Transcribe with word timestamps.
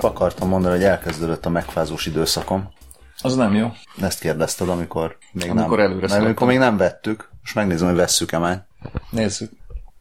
épp 0.00 0.10
akartam 0.10 0.48
mondani, 0.48 0.74
hogy 0.74 0.84
elkezdődött 0.84 1.46
a 1.46 1.50
megfázós 1.50 2.06
időszakom. 2.06 2.68
Az 3.22 3.34
nem 3.36 3.54
jó. 3.54 3.72
Ezt 4.00 4.20
kérdezted, 4.20 4.68
amikor 4.68 5.16
még 5.32 5.50
Amikor 5.50 5.78
nem. 5.78 5.86
előre 5.90 6.06
Meg 6.08 6.22
amikor 6.22 6.46
még 6.46 6.58
nem 6.58 6.76
vettük. 6.76 7.28
Most 7.40 7.54
megnézem, 7.54 7.88
hogy 7.88 7.96
vesszük-e 7.96 8.38
már. 8.38 8.66
Nézzük. 9.10 9.52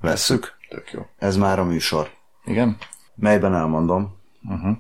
Vesszük. 0.02 0.54
Tök 0.70 0.92
jó. 0.92 1.02
Ez 1.18 1.38
már 1.38 1.60
a 1.60 1.64
műsor. 1.64 2.10
Igen? 2.46 2.78
Melyben 3.16 3.56
elmondom, 3.56 4.18
Uh-huh. 4.50 4.78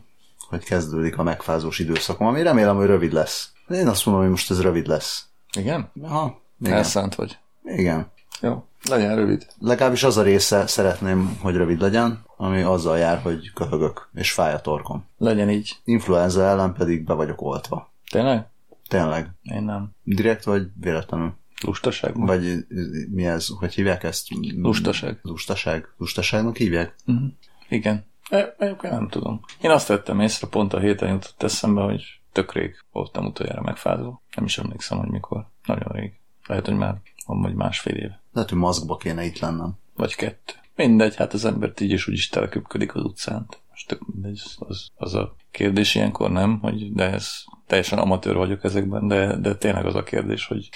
hogy 0.50 0.64
kezdődik 0.64 1.18
a 1.18 1.24
megfázós 1.24 1.80
időszakom, 1.80 2.28
ami 2.28 2.42
remélem, 2.42 2.76
hogy 2.76 2.86
rövid 2.86 3.12
lesz. 3.14 3.52
Én 3.70 3.88
azt 3.88 4.06
mondom, 4.06 4.24
hogy 4.24 4.32
most 4.32 4.52
ez 4.52 4.62
rövid 4.62 4.88
lesz. 4.88 5.26
Igen? 5.58 5.92
Aha, 6.02 6.42
igen. 6.62 6.74
Elszánt 6.74 7.16
vagy. 7.16 7.38
igen. 7.64 8.12
Jó. 8.42 8.66
Legyen 8.90 9.16
rövid. 9.16 9.46
Legalábbis 9.60 10.04
az 10.04 10.18
a 10.18 10.22
része 10.22 10.68
szeretném, 10.68 11.38
hogy 11.42 11.56
rövid 11.56 11.82
legyen, 11.82 12.24
ami 12.42 12.62
azzal 12.62 12.98
jár, 12.98 13.22
hogy 13.22 13.54
köhögök, 13.54 14.10
és 14.14 14.32
fáj 14.32 14.54
a 14.54 14.60
torkom. 14.60 15.06
Legyen 15.18 15.50
így. 15.50 15.78
Influenza 15.84 16.44
ellen 16.44 16.74
pedig 16.74 17.04
be 17.04 17.14
vagyok 17.14 17.42
oltva. 17.42 17.92
Tényleg? 18.10 18.48
Tényleg. 18.88 19.30
Én 19.42 19.64
nem. 19.64 19.92
Direkt 20.04 20.44
vagy 20.44 20.68
véletlenül? 20.80 21.34
Lustaság? 21.62 22.20
Vagy 22.20 22.46
ö, 22.46 22.64
mi 23.10 23.26
ez? 23.26 23.48
Hogy 23.48 23.74
hívják 23.74 24.04
ezt? 24.04 24.28
Lustaság. 24.56 25.20
Lustaság? 25.22 25.88
Lustaságnak 25.98 26.58
hívják? 26.58 26.96
Uh-huh. 27.06 27.28
Igen. 27.70 28.06
E, 28.30 28.56
egyébként 28.58 28.94
nem 28.94 29.08
tudom. 29.08 29.40
Én 29.62 29.72
azt 29.72 29.88
vettem 29.88 30.20
észre, 30.20 30.48
pont 30.48 30.74
a 30.74 30.80
héten 30.80 31.10
jutott 31.10 31.44
eszembe, 31.44 31.82
hogy 31.82 32.04
tök 32.32 32.54
rég 32.54 32.76
voltam 32.92 33.26
utoljára 33.26 33.62
megfázó. 33.62 34.22
Nem 34.36 34.46
is 34.46 34.58
emlékszem, 34.58 34.98
hogy 34.98 35.10
mikor. 35.10 35.46
Nagyon 35.66 35.92
rég. 35.92 36.14
Lehet, 36.48 36.66
hogy 36.66 36.78
már 36.78 36.96
van 37.26 37.42
vagy 37.42 37.54
másfél 37.54 37.96
év. 37.96 38.10
Lehet, 38.34 38.50
hogy 38.50 38.60
maszkba 38.60 38.98
kéne 38.98 39.24
itt 39.24 39.40
lennem. 39.40 39.78
Vagy 39.96 40.16
kettő. 40.16 40.54
Mindegy, 40.80 41.16
hát 41.16 41.34
az 41.34 41.46
embert 41.46 41.80
így 41.80 41.92
is 41.92 42.08
úgy 42.08 42.14
is 42.14 42.30
teleköpködik 42.30 42.96
az 42.96 43.04
utcán. 43.04 43.46
Most 43.70 43.88
tök 43.88 44.08
mindegy, 44.14 44.42
az, 44.58 44.88
az, 44.96 45.14
a 45.14 45.36
kérdés 45.52 45.96
ilyenkor 45.96 46.32
nem, 46.32 46.60
hogy 46.60 46.94
de 46.94 47.12
ez 47.12 47.32
teljesen 47.68 48.00
amatőr 48.00 48.36
vagyok 48.36 48.64
ezekben, 48.64 49.08
de, 49.08 49.38
de 49.38 49.56
tényleg 49.56 49.86
az 49.86 49.96
a 49.96 50.04
kérdés, 50.04 50.46
hogy 50.46 50.70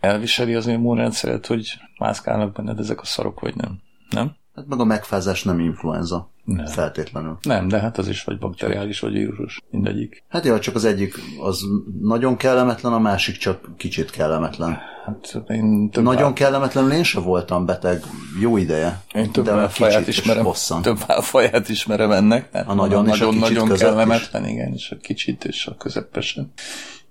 elviseli 0.00 0.54
az 0.54 0.66
immunrendszeret, 0.66 1.46
hogy 1.46 1.78
mászkálnak 1.98 2.52
benned 2.52 2.78
ezek 2.78 3.00
a 3.00 3.04
szarok, 3.04 3.40
vagy 3.40 3.56
nem? 3.56 3.80
Nem? 4.10 4.36
Hát 4.56 4.66
meg 4.66 4.80
a 4.80 4.84
megfázás 4.84 5.42
nem 5.42 5.60
influenza. 5.60 6.30
Nem. 6.44 6.66
Feltétlenül. 6.66 7.38
Nem, 7.42 7.68
de 7.68 7.80
hát 7.80 7.98
az 7.98 8.08
is 8.08 8.24
vagy 8.24 8.38
bakteriális, 8.38 9.00
vagy 9.00 9.12
vírusos. 9.12 9.62
Mindegyik. 9.70 10.24
Hát 10.28 10.44
jó, 10.44 10.58
csak 10.58 10.74
az 10.74 10.84
egyik 10.84 11.14
az 11.40 11.60
nagyon 12.00 12.36
kellemetlen, 12.36 12.92
a 12.92 12.98
másik 12.98 13.36
csak 13.36 13.76
kicsit 13.76 14.10
kellemetlen. 14.10 14.78
Hát 15.04 15.42
én 15.48 15.90
több 15.90 16.04
Nagyon 16.04 16.34
kellemetlenül 16.34 16.92
én 16.92 17.02
sem 17.02 17.22
voltam 17.22 17.66
beteg 17.66 18.02
jó 18.40 18.56
ideje. 18.56 19.00
Én 19.14 19.30
több 19.30 19.44
de 19.44 19.52
a 19.52 19.68
faját 19.68 20.06
is 20.06 20.18
ismerem, 20.18 20.44
hosszan. 20.44 20.82
több 20.82 20.98
faját 21.20 21.68
ismerem 21.68 22.10
ennek. 22.10 22.50
Tehát 22.50 22.68
A 22.68 22.74
nagyon 22.74 22.98
a 22.98 23.08
nagyon, 23.08 23.30
kicsit 23.30 23.40
nagyon 23.40 23.76
kellemetlen, 23.76 24.46
igen, 24.46 24.72
és 24.72 24.90
a 24.90 24.96
kicsit, 24.96 25.44
és 25.44 25.66
a 25.66 25.76
közepesen. 25.76 26.52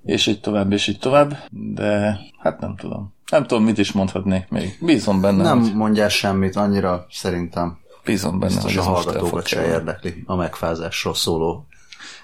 És 0.03 0.27
így 0.27 0.39
tovább, 0.39 0.71
és 0.71 0.88
így 0.88 0.99
tovább, 0.99 1.38
de 1.49 2.19
hát 2.39 2.59
nem 2.59 2.75
tudom. 2.75 3.14
Nem 3.31 3.45
tudom, 3.45 3.64
mit 3.64 3.78
is 3.78 3.92
mondhatnék 3.92 4.50
még. 4.50 4.78
Bízom 4.81 5.22
benne, 5.22 5.44
Nem 5.44 5.62
hogy, 5.62 5.76
mondjál 5.76 6.09
semmit, 6.09 6.56
annyira 6.56 7.06
szerintem 7.09 7.80
bízom 8.04 8.40
benne, 8.40 8.54
biztos 8.54 8.76
hogy 8.76 8.86
a 8.86 8.90
hallgatókat 8.90 9.48
se 9.48 9.66
érdekli 9.66 10.23
a 10.26 10.36
megfázásról 10.36 11.14
szóló. 11.14 11.68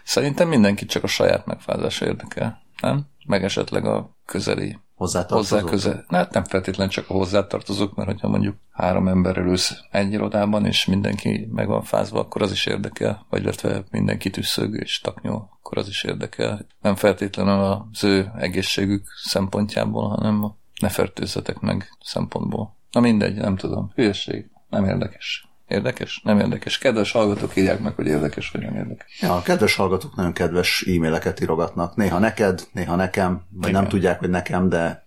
Szerintem 0.03 0.47
mindenki 0.47 0.85
csak 0.85 1.03
a 1.03 1.07
saját 1.07 1.45
megfázása 1.45 2.05
érdekel, 2.05 2.61
nem? 2.81 3.05
Meg 3.25 3.43
esetleg 3.43 3.85
a 3.85 4.09
közeli 4.25 4.79
hozzá 4.95 5.25
közel. 5.61 6.05
Hát 6.07 6.33
nem 6.33 6.43
feltétlen 6.43 6.89
csak 6.89 7.09
a 7.09 7.13
hozzátartozók, 7.13 7.95
mert 7.95 8.09
hogyha 8.09 8.27
mondjuk 8.27 8.55
három 8.71 9.07
emberrel 9.07 9.45
ülsz 9.45 9.75
egy 9.91 10.11
irodában, 10.11 10.65
és 10.65 10.85
mindenki 10.85 11.47
meg 11.51 11.67
van 11.67 11.83
fázva, 11.83 12.19
akkor 12.19 12.41
az 12.41 12.51
is 12.51 12.65
érdekel, 12.65 13.25
vagy 13.29 13.41
illetve 13.41 13.83
mindenki 13.91 14.29
tüsszög 14.29 14.75
és 14.75 14.99
taknyol, 14.99 15.49
akkor 15.59 15.77
az 15.77 15.87
is 15.87 16.03
érdekel. 16.03 16.65
Nem 16.81 16.95
feltétlenül 16.95 17.85
az 17.91 18.03
ő 18.03 18.31
egészségük 18.37 19.07
szempontjából, 19.23 20.09
hanem 20.09 20.43
a 20.43 20.55
ne 20.81 20.89
fertőzzetek 20.89 21.59
meg 21.59 21.97
szempontból. 22.03 22.75
Na 22.91 22.99
mindegy, 22.99 23.35
nem 23.35 23.55
tudom. 23.55 23.91
Hülyeség. 23.95 24.49
Nem 24.69 24.85
érdekes. 24.85 25.45
Érdekes? 25.67 26.21
Nem 26.23 26.39
érdekes. 26.39 26.77
Kedves 26.77 27.11
hallgatók, 27.11 27.55
írják 27.55 27.79
meg, 27.79 27.95
hogy 27.95 28.07
érdekes 28.07 28.51
vagy 28.51 28.61
nem 28.61 28.75
érdekes. 28.75 29.21
Ja, 29.21 29.35
a 29.35 29.41
kedves 29.41 29.75
hallgatók 29.75 30.15
nagyon 30.15 30.33
kedves 30.33 30.85
e-maileket 30.87 31.41
írogatnak. 31.41 31.95
Néha 31.95 32.19
neked, 32.19 32.67
néha 32.71 32.95
nekem, 32.95 33.41
vagy 33.49 33.69
Igen. 33.69 33.81
nem 33.81 33.89
tudják, 33.89 34.19
hogy 34.19 34.29
nekem, 34.29 34.69
de 34.69 35.05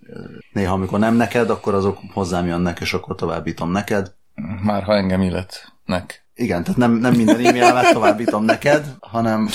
néha 0.53 0.73
amikor 0.73 0.99
nem 0.99 1.15
neked, 1.15 1.51
akkor 1.51 1.75
azok 1.75 1.99
hozzám 2.13 2.47
jönnek, 2.47 2.81
és 2.81 2.95
akkor 2.95 3.15
továbbítom 3.15 3.71
neked. 3.71 4.13
Már 4.63 4.83
ha 4.83 4.95
engem 4.95 5.21
illetnek. 5.21 6.27
Igen, 6.35 6.63
tehát 6.63 6.79
nem, 6.79 6.93
nem 6.93 7.15
minden 7.15 7.47
e-mailemet 7.47 7.93
továbbítom 7.93 8.45
neked, 8.45 8.97
hanem 9.01 9.49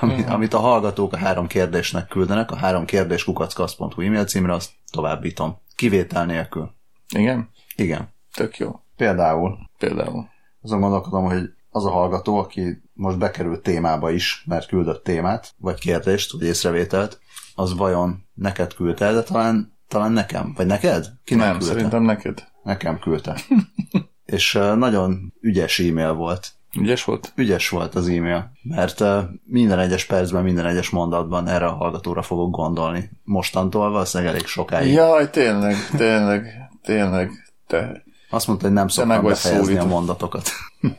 ami, 0.00 0.24
amit 0.24 0.54
a 0.54 0.58
hallgatók 0.58 1.12
a 1.12 1.16
három 1.16 1.46
kérdésnek 1.46 2.08
küldenek, 2.08 2.50
a 2.50 2.56
három 2.56 2.84
kérdés 2.84 3.24
kukackasz.hu 3.24 4.02
e-mail 4.02 4.24
címre, 4.24 4.52
azt 4.52 4.70
továbbítom. 4.90 5.58
Kivétel 5.74 6.26
nélkül. 6.26 6.70
Igen? 7.14 7.50
Igen. 7.76 8.08
Tök 8.34 8.58
jó. 8.58 8.80
Például 8.96 9.58
Például. 9.78 10.28
azon 10.62 10.80
gondolkodom, 10.80 11.24
hogy 11.24 11.50
az 11.70 11.84
a 11.84 11.90
hallgató, 11.90 12.38
aki 12.38 12.82
most 12.92 13.18
bekerült 13.18 13.62
témába 13.62 14.10
is, 14.10 14.44
mert 14.46 14.66
küldött 14.66 15.04
témát, 15.04 15.54
vagy 15.58 15.80
kérdést, 15.80 16.32
vagy 16.32 16.42
észrevételt, 16.42 17.20
az 17.54 17.76
vajon 17.76 18.26
neked 18.34 18.74
küldte, 18.74 19.12
de 19.12 19.22
talán, 19.22 19.78
talán 19.88 20.12
nekem, 20.12 20.52
vagy 20.56 20.66
neked? 20.66 21.06
Kinek 21.24 21.46
Nem, 21.46 21.58
küldte? 21.58 21.74
szerintem 21.74 22.02
neked. 22.02 22.44
Nekem 22.62 22.98
küldte. 22.98 23.36
És 24.24 24.52
nagyon 24.52 25.34
ügyes 25.40 25.78
e-mail 25.78 26.12
volt. 26.12 26.52
Ügyes 26.80 27.04
volt? 27.04 27.32
Ügyes 27.34 27.68
volt 27.68 27.94
az 27.94 28.08
e-mail, 28.08 28.50
mert 28.62 29.04
minden 29.44 29.78
egyes 29.78 30.04
percben, 30.04 30.42
minden 30.42 30.66
egyes 30.66 30.90
mondatban 30.90 31.48
erre 31.48 31.66
a 31.66 31.74
hallgatóra 31.74 32.22
fogok 32.22 32.50
gondolni. 32.50 33.10
Mostantól 33.24 33.90
valószínűleg 33.90 34.32
elég 34.34 34.46
sokáig. 34.46 34.92
Jaj, 34.92 35.30
tényleg, 35.30 35.76
tényleg, 35.96 36.70
tényleg. 36.82 37.30
Te. 37.66 38.02
Azt 38.30 38.46
mondta, 38.46 38.66
hogy 38.66 38.74
nem 38.74 38.88
szoktam 38.88 39.24
befejezni 39.24 39.60
a 39.60 39.64
szólítva. 39.64 39.86
mondatokat. 39.86 40.48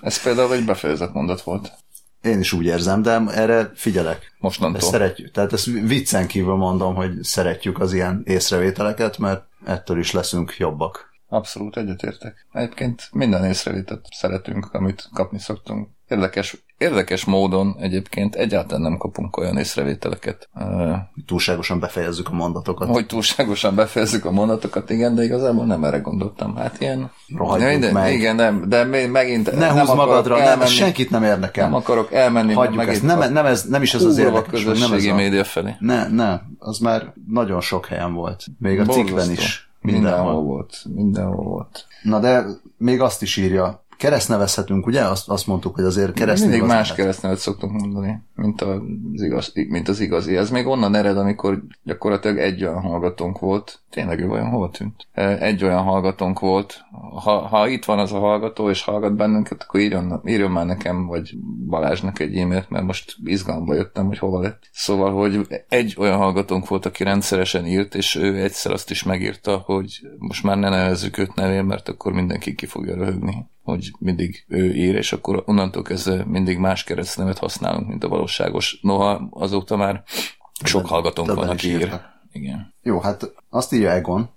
Ez 0.00 0.22
például 0.22 0.52
egy 0.52 0.64
befejezett 0.64 1.12
mondat 1.12 1.42
volt. 1.42 1.72
Én 2.22 2.38
is 2.40 2.52
úgy 2.52 2.64
érzem, 2.64 3.02
de 3.02 3.22
erre 3.28 3.70
figyelek. 3.74 4.16
Ezt 4.16 4.32
Mostantól. 4.38 4.80
szeretjük. 4.90 5.30
Tehát 5.30 5.52
ezt 5.52 5.64
viccen 5.64 6.26
kívül 6.26 6.54
mondom, 6.54 6.94
hogy 6.94 7.22
szeretjük 7.22 7.80
az 7.80 7.92
ilyen 7.92 8.22
észrevételeket, 8.26 9.18
mert 9.18 9.44
ettől 9.64 9.98
is 9.98 10.12
leszünk 10.12 10.54
jobbak. 10.58 11.13
Abszolút 11.28 11.76
egyetértek. 11.76 12.46
Egyébként 12.52 13.08
minden 13.12 13.44
észrevételt 13.44 14.06
szeretünk, 14.10 14.68
amit 14.72 15.08
kapni 15.12 15.38
szoktunk. 15.38 15.88
Érdekes, 16.08 16.64
érdekes 16.78 17.24
módon 17.24 17.76
egyébként 17.80 18.34
egyáltalán 18.34 18.82
nem 18.82 18.96
kapunk 18.96 19.36
olyan 19.36 19.56
észrevételeket, 19.58 20.48
Túlságosan 21.26 21.80
befejezzük 21.80 22.28
a 22.28 22.32
mondatokat. 22.34 22.88
hogy 22.88 23.06
túlságosan 23.06 23.74
befejezzük 23.74 24.24
a 24.24 24.30
mondatokat, 24.30 24.90
igen, 24.90 25.14
de 25.14 25.22
igazából 25.22 25.64
nem 25.66 25.84
erre 25.84 25.98
gondoltam. 25.98 26.56
Hát 26.56 26.80
ilyen... 26.80 27.10
Rohadjunk 27.36 27.70
Minden- 27.72 27.92
meg. 27.92 28.12
Igen, 28.12 28.36
nem, 28.36 28.68
de 28.68 28.84
megint 29.06 29.50
ne 29.52 29.58
nem 29.58 29.78
húzz 29.78 29.94
magadra, 29.94 30.36
nem, 30.36 30.46
elmenni, 30.46 30.62
ez 30.62 30.70
senkit 30.70 31.10
nem 31.10 31.22
érdekel. 31.22 31.64
nem 31.64 31.74
akarok 31.74 32.12
elmenni, 32.12 32.52
Hagyjuk 32.52 32.88
ezt. 32.88 33.02
Nem, 33.02 33.32
nem, 33.32 33.46
ez, 33.46 33.64
nem 33.64 33.82
is 33.82 33.94
ez 33.94 34.02
az 34.02 34.18
érdekes. 34.18 34.64
Nem 34.64 34.92
ez 34.92 35.04
a... 35.04 35.14
média 35.14 35.44
felé. 35.44 35.74
Ne, 35.78 36.08
ne, 36.08 36.40
az 36.58 36.78
már 36.78 37.12
nagyon 37.28 37.60
sok 37.60 37.86
helyen 37.86 38.14
volt. 38.14 38.44
Még 38.58 38.80
a 38.80 38.84
cikkben 38.84 39.14
Borzasztó. 39.14 39.32
is. 39.32 39.72
Mindenhol 39.84 40.18
Mindenhol. 40.18 40.42
volt. 40.42 40.82
Mindenhol 40.94 41.44
volt. 41.44 41.86
Na 42.02 42.20
de 42.20 42.44
még 42.78 43.00
azt 43.00 43.22
is 43.22 43.36
írja, 43.36 43.83
kereszt 43.96 44.28
nevezhetünk, 44.28 44.86
ugye? 44.86 45.02
Azt, 45.02 45.28
azt 45.28 45.46
mondtuk, 45.46 45.74
hogy 45.74 45.84
azért 45.84 46.12
kereszt 46.12 46.42
Mindig 46.42 46.62
más 46.62 46.94
keresztnevet 46.94 47.38
szoktunk 47.38 47.80
mondani, 47.80 48.22
mint 48.34 48.60
az, 48.60 48.80
igaz, 49.12 49.52
mint 49.68 49.88
az 49.88 50.00
igazi. 50.00 50.36
Ez 50.36 50.50
még 50.50 50.66
onnan 50.66 50.94
ered, 50.94 51.16
amikor 51.16 51.62
gyakorlatilag 51.82 52.38
egy 52.38 52.64
olyan 52.64 52.80
hallgatónk 52.80 53.38
volt. 53.38 53.82
Tényleg 53.90 54.20
ő 54.20 54.28
olyan 54.28 54.48
hol 54.48 54.70
tűnt? 54.70 55.06
Egy 55.40 55.64
olyan 55.64 55.82
hallgatónk 55.82 56.38
volt. 56.38 56.84
Ha, 57.22 57.38
ha 57.38 57.68
itt 57.68 57.84
van 57.84 57.98
az 57.98 58.12
a 58.12 58.18
hallgató, 58.18 58.70
és 58.70 58.82
hallgat 58.82 59.16
bennünket, 59.16 59.62
akkor 59.62 59.80
írjon, 59.80 60.20
írjon 60.24 60.50
már 60.50 60.66
nekem, 60.66 61.06
vagy 61.06 61.36
Balázsnak 61.68 62.18
egy 62.18 62.36
e-mailt, 62.36 62.70
mert 62.70 62.84
most 62.84 63.16
izgalomba 63.24 63.74
jöttem, 63.74 64.06
hogy 64.06 64.18
hova 64.18 64.40
lett. 64.40 64.68
Szóval, 64.72 65.12
hogy 65.12 65.46
egy 65.68 65.94
olyan 65.98 66.16
hallgatónk 66.16 66.68
volt, 66.68 66.86
aki 66.86 67.04
rendszeresen 67.04 67.66
írt, 67.66 67.94
és 67.94 68.14
ő 68.14 68.42
egyszer 68.42 68.72
azt 68.72 68.90
is 68.90 69.02
megírta, 69.02 69.56
hogy 69.56 70.00
most 70.18 70.42
már 70.42 70.56
ne 70.56 70.68
nevezzük 70.68 71.18
őt 71.18 71.34
nevén, 71.34 71.64
mert 71.64 71.88
akkor 71.88 72.12
mindenki 72.12 72.54
ki 72.54 72.66
fogja 72.66 72.94
röhögni 72.94 73.52
hogy 73.64 73.92
mindig 73.98 74.44
ő 74.48 74.74
ír, 74.74 74.94
és 74.94 75.12
akkor 75.12 75.42
onnantól 75.46 75.82
kezdve 75.82 76.24
mindig 76.24 76.58
más 76.58 76.84
keresztnevet 76.84 77.38
használunk, 77.38 77.88
mint 77.88 78.04
a 78.04 78.08
valóságos. 78.08 78.78
Noha 78.82 79.28
azóta 79.30 79.76
már 79.76 80.02
sok 80.64 80.86
hallgatónk 80.86 81.28
többen 81.28 81.46
van, 81.46 81.54
aki 81.54 81.68
ír. 81.68 82.00
Igen. 82.32 82.74
Jó, 82.82 83.00
hát 83.00 83.32
azt 83.50 83.72
írja 83.72 83.90
Egon, 83.90 84.30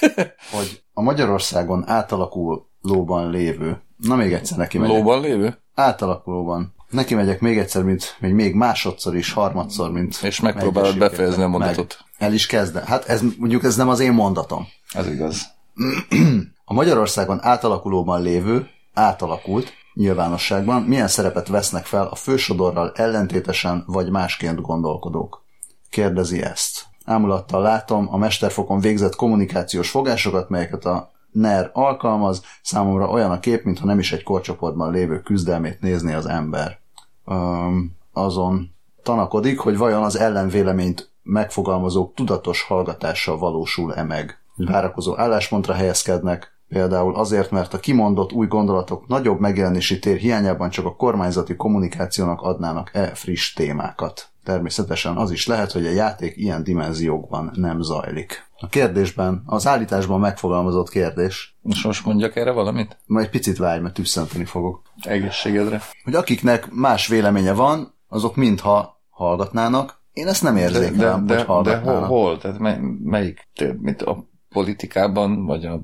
hogy 0.56 0.82
a 0.92 1.02
Magyarországon 1.02 1.88
átalakulóban 1.88 3.30
lévő, 3.30 3.80
na 3.96 4.16
még 4.16 4.32
egyszer 4.32 4.58
neki 4.58 4.78
megyek. 4.78 4.96
Lóban 4.96 5.20
lévő? 5.20 5.58
Átalakulóban. 5.74 6.74
Neki 6.90 7.14
megyek 7.14 7.40
még 7.40 7.58
egyszer, 7.58 7.82
mint 7.82 8.16
még, 8.20 8.32
még 8.32 8.54
másodszor 8.54 9.16
is, 9.16 9.32
harmadszor, 9.32 9.92
mint... 9.92 10.18
És 10.22 10.40
megpróbálod 10.40 10.98
befejezni 10.98 11.42
a 11.42 11.48
Meg. 11.48 11.58
mondatot. 11.58 12.04
El 12.18 12.32
is 12.32 12.46
kezdem. 12.46 12.84
Hát 12.84 13.04
ez 13.04 13.22
mondjuk 13.38 13.64
ez 13.64 13.76
nem 13.76 13.88
az 13.88 14.00
én 14.00 14.12
mondatom. 14.12 14.66
Ez 14.92 15.06
igaz. 15.06 15.46
A 16.70 16.74
Magyarországon 16.74 17.38
átalakulóban 17.42 18.22
lévő, 18.22 18.68
átalakult, 18.94 19.72
nyilvánosságban, 19.94 20.82
milyen 20.82 21.08
szerepet 21.08 21.48
vesznek 21.48 21.84
fel 21.84 22.06
a 22.06 22.14
fősodorral 22.14 22.92
ellentétesen 22.94 23.84
vagy 23.86 24.10
másként 24.10 24.60
gondolkodók. 24.60 25.44
Kérdezi 25.88 26.42
ezt. 26.42 26.86
Ámulattal 27.04 27.62
látom 27.62 28.08
a 28.10 28.16
mesterfokon 28.16 28.80
végzett 28.80 29.16
kommunikációs 29.16 29.90
fogásokat, 29.90 30.48
melyeket 30.48 30.84
a 30.84 31.10
NER 31.30 31.70
alkalmaz, 31.72 32.42
számomra 32.62 33.08
olyan 33.08 33.30
a 33.30 33.40
kép, 33.40 33.64
mintha 33.64 33.86
nem 33.86 33.98
is 33.98 34.12
egy 34.12 34.22
korcsoportban 34.22 34.92
lévő 34.92 35.20
küzdelmét 35.20 35.80
nézni 35.80 36.12
az 36.12 36.26
ember. 36.26 36.78
Um, 37.24 37.96
azon 38.12 38.74
tanakodik, 39.02 39.58
hogy 39.58 39.76
vajon 39.76 40.02
az 40.02 40.18
ellenvéleményt 40.18 41.10
megfogalmazók 41.22 42.14
tudatos 42.14 42.62
hallgatással 42.62 43.38
valósul-e 43.38 44.02
meg. 44.02 44.38
Várakozó 44.56 45.18
álláspontra 45.18 45.74
helyezkednek, 45.74 46.58
például 46.70 47.14
azért, 47.14 47.50
mert 47.50 47.74
a 47.74 47.78
kimondott 47.78 48.32
új 48.32 48.46
gondolatok 48.46 49.06
nagyobb 49.06 49.40
megjelenési 49.40 49.98
tér 49.98 50.16
hiányában 50.16 50.70
csak 50.70 50.84
a 50.84 50.96
kormányzati 50.96 51.56
kommunikációnak 51.56 52.40
adnának-e 52.40 53.06
friss 53.06 53.52
témákat. 53.52 54.28
Természetesen 54.44 55.16
az 55.16 55.30
is 55.30 55.46
lehet, 55.46 55.72
hogy 55.72 55.86
a 55.86 55.90
játék 55.90 56.36
ilyen 56.36 56.62
dimenziókban 56.62 57.50
nem 57.54 57.80
zajlik. 57.80 58.48
A 58.58 58.68
kérdésben, 58.68 59.42
az 59.46 59.66
állításban 59.66 60.20
megfogalmazott 60.20 60.88
kérdés. 60.88 61.58
És 61.62 61.82
most 61.82 62.04
mondjak 62.04 62.36
erre 62.36 62.50
valamit? 62.50 62.98
Majd 63.06 63.28
picit 63.28 63.56
várj, 63.56 63.80
mert 63.80 63.94
tüsszenteni 63.94 64.44
fogok. 64.44 64.82
Egészségedre. 65.02 65.80
Hogy 66.04 66.14
akiknek 66.14 66.70
más 66.70 67.06
véleménye 67.06 67.52
van, 67.52 67.94
azok 68.08 68.36
mintha 68.36 69.00
hallgatnának. 69.10 70.00
Én 70.12 70.26
ezt 70.26 70.42
nem 70.42 70.56
érzékelem, 70.56 71.26
de, 71.26 71.32
de, 71.32 71.38
hogy 71.38 71.46
hallgatnának. 71.46 72.00
De 72.00 72.06
hol? 72.06 72.22
hol? 72.22 72.38
Tehát 72.38 72.58
mely, 72.58 72.78
melyik? 73.02 73.48
Mint 73.80 74.02
a 74.02 74.29
politikában, 74.50 75.44
vagy 75.44 75.64
a, 75.64 75.80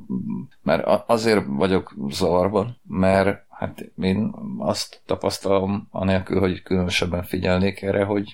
mert 0.63 0.87
azért 1.07 1.45
vagyok 1.49 1.95
zavarban, 2.09 2.77
mert 2.89 3.45
hát 3.51 3.91
én 4.01 4.35
azt 4.59 5.01
tapasztalom, 5.07 5.89
anélkül, 5.91 6.41
hogy 6.41 6.63
különösebben 6.63 7.23
figyelnék 7.23 7.83
erre, 7.83 8.05
hogy 8.05 8.33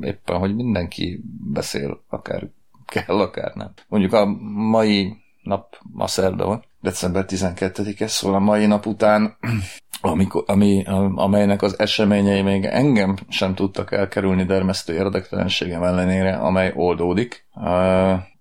éppen, 0.00 0.38
hogy 0.38 0.54
mindenki 0.54 1.22
beszél, 1.52 2.02
akár 2.08 2.48
kell, 2.86 3.20
akár 3.20 3.54
nem. 3.54 3.72
Mondjuk 3.88 4.12
a 4.12 4.24
mai 4.52 5.16
nap, 5.42 5.78
ma 5.92 6.06
szerda 6.06 6.46
van, 6.46 6.64
december 6.80 7.24
12-e, 7.28 8.06
szóval 8.06 8.36
a 8.36 8.44
mai 8.44 8.66
nap 8.66 8.86
után, 8.86 9.36
amikor, 10.00 10.44
ami, 10.46 10.84
amelynek 11.14 11.62
az 11.62 11.78
eseményei 11.78 12.42
még 12.42 12.64
engem 12.64 13.16
sem 13.28 13.54
tudtak 13.54 13.92
elkerülni 13.92 14.44
dermesztő 14.44 14.94
érdektelenségem 14.94 15.82
ellenére, 15.82 16.36
amely 16.36 16.72
oldódik. 16.74 17.46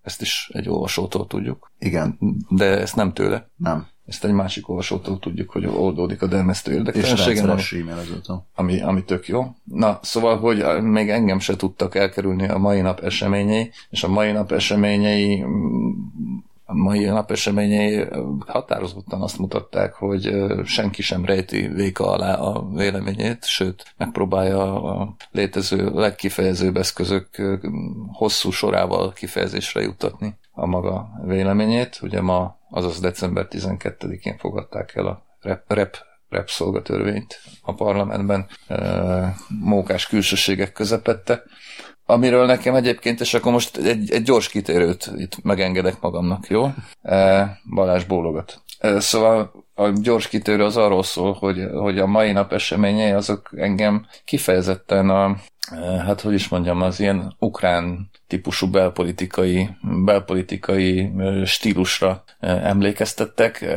Ezt 0.02 0.22
is 0.22 0.50
egy 0.54 0.70
olvasótól 0.70 1.28
tudjuk. 1.28 1.72
Igen. 1.80 2.18
De 2.50 2.66
ezt 2.66 2.96
nem 2.96 3.14
tőle. 3.14 3.50
Nem. 3.56 3.88
Ezt 4.06 4.26
egy 4.26 4.32
másik 4.32 4.70
olvasótól 4.70 5.20
tudjuk, 5.20 5.50
hogy 5.50 5.66
oldódik 5.66 6.22
a 6.22 6.28
dermesztő 6.28 6.72
És 6.72 6.78
érdektelenségem. 6.78 7.46
rendszeres 7.46 7.74
e-mailezőtől. 7.74 8.46
ami, 8.56 8.82
ami 8.82 9.04
tök 9.04 9.28
jó. 9.28 9.46
Na, 9.64 10.00
szóval, 10.02 10.38
hogy 10.38 10.82
még 10.82 11.10
engem 11.10 11.40
se 11.40 11.56
tudtak 11.56 11.96
elkerülni 11.96 12.48
a 12.48 12.58
mai 12.58 12.82
nap 12.82 13.00
eseményei, 13.00 13.72
és 13.90 14.04
a 14.04 14.08
mai 14.08 14.32
nap 14.32 14.52
eseményei 14.52 15.42
a 15.42 15.48
mai 16.80 17.06
nap 17.06 17.32
eseményei 17.32 18.08
határozottan 18.48 19.22
azt 19.22 19.38
mutatták, 19.38 19.94
hogy 19.94 20.36
senki 20.66 21.02
sem 21.02 21.26
rejti 21.26 21.68
véka 21.68 22.12
alá 22.12 22.34
a 22.34 22.70
véleményét, 22.70 23.46
sőt, 23.46 23.94
megpróbálja 23.98 24.84
a 24.84 25.16
létező 25.32 25.92
legkifejezőbb 25.94 26.78
eszközök 26.78 27.28
hosszú 28.12 28.52
sorával 28.52 29.14
kifejezésre 29.14 29.82
juttatni 29.82 30.38
a 30.52 30.66
maga 30.66 31.10
véleményét. 31.26 32.00
Ugye 32.02 32.22
ma, 32.22 32.58
azaz 32.70 33.00
december 33.00 33.48
12-én 33.50 34.38
fogadták 34.38 34.96
el 34.96 35.06
a 35.06 35.26
rep, 35.42 35.64
rep 35.68 36.08
repszolgatörvényt 36.30 37.42
a 37.62 37.74
parlamentben 37.74 38.48
mókás 39.60 40.08
külsőségek 40.08 40.72
közepette, 40.72 41.44
amiről 42.10 42.46
nekem 42.46 42.76
egyébként, 42.76 43.20
és 43.20 43.34
akkor 43.34 43.52
most 43.52 43.78
egy, 43.78 44.12
egy 44.12 44.24
gyors 44.24 44.50
kitérőt 44.50 45.12
itt 45.16 45.44
megengedek 45.44 46.02
magamnak, 46.02 46.48
jó? 46.48 46.70
Balázs 47.76 48.04
bólogat. 48.04 48.62
Szóval 48.98 49.52
a 49.74 49.90
gyors 49.90 50.28
kitérő 50.28 50.64
az 50.64 50.78
arról 50.78 51.04
szól, 51.04 51.34
hogy, 51.34 51.68
hogy 51.74 52.00
a 52.00 52.06
mai 52.06 52.32
nap 52.32 52.54
eseményei 52.54 53.12
azok 53.12 53.50
engem 53.56 54.06
kifejezetten 54.26 55.10
a, 55.10 55.36
hát 56.06 56.22
hogy 56.22 56.34
is 56.34 56.48
mondjam, 56.48 56.82
az 56.82 57.00
ilyen 57.00 57.36
ukrán 57.40 58.10
típusú 58.28 58.68
belpolitikai, 58.70 59.70
belpolitikai 60.06 61.12
stílusra 61.46 62.24
emlékeztettek, 62.40 63.76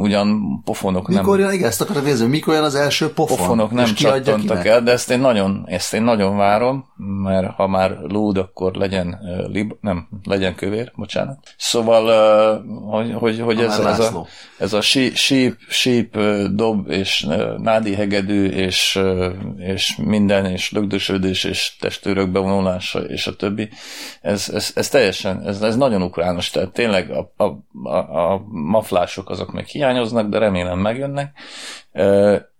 ugyan 0.00 0.60
pofonok 0.64 1.08
mikor 1.08 1.14
nem... 1.14 1.24
Mikor 1.24 1.38
jön, 1.38 1.52
igen, 1.52 1.68
ezt 1.68 1.80
akarod 1.80 2.04
nézni, 2.04 2.26
mikor 2.26 2.54
jön 2.54 2.62
az 2.62 2.74
első 2.74 3.12
pofon? 3.12 3.36
Pofonok 3.36 3.70
nem 3.70 3.94
csattantak 3.94 4.66
el, 4.66 4.82
de 4.82 4.92
ezt 4.92 5.10
én, 5.10 5.18
nagyon, 5.18 5.64
ezt 5.68 5.94
én 5.94 6.02
nagyon 6.02 6.36
várom, 6.36 6.84
mert 7.22 7.50
ha 7.50 7.66
már 7.66 7.98
lúd, 8.02 8.36
akkor 8.36 8.74
legyen 8.74 9.18
lib, 9.52 9.72
nem, 9.80 10.08
legyen 10.22 10.54
kövér, 10.54 10.92
bocsánat. 10.94 11.38
Szóval, 11.56 12.64
hogy, 12.90 13.12
hogy, 13.12 13.40
hogy 13.40 13.60
ez, 13.60 13.78
ez, 13.78 13.98
a, 13.98 14.26
ez 14.58 14.72
a 14.72 14.80
síp, 14.80 15.56
síp, 15.68 16.18
dob, 16.50 16.90
és 16.90 17.26
nádi 17.58 17.94
hegedű, 17.94 18.46
és, 18.46 19.00
és 19.56 19.96
minden, 19.96 20.44
és 20.44 20.72
lögdösödés, 20.72 21.33
és 21.42 21.76
testőrök 21.80 22.30
bevonulása, 22.30 22.98
és 22.98 23.26
a 23.26 23.36
többi, 23.36 23.68
ez, 24.20 24.50
ez, 24.54 24.72
ez 24.74 24.88
teljesen, 24.88 25.46
ez, 25.46 25.62
ez 25.62 25.76
nagyon 25.76 26.02
ukrános, 26.02 26.50
tehát 26.50 26.72
tényleg 26.72 27.10
a, 27.10 27.32
a, 27.36 27.44
a, 27.88 28.32
a 28.32 28.44
maflások 28.48 29.30
azok 29.30 29.52
még 29.52 29.66
hiányoznak, 29.66 30.28
de 30.28 30.38
remélem 30.38 30.78
megjönnek. 30.78 31.38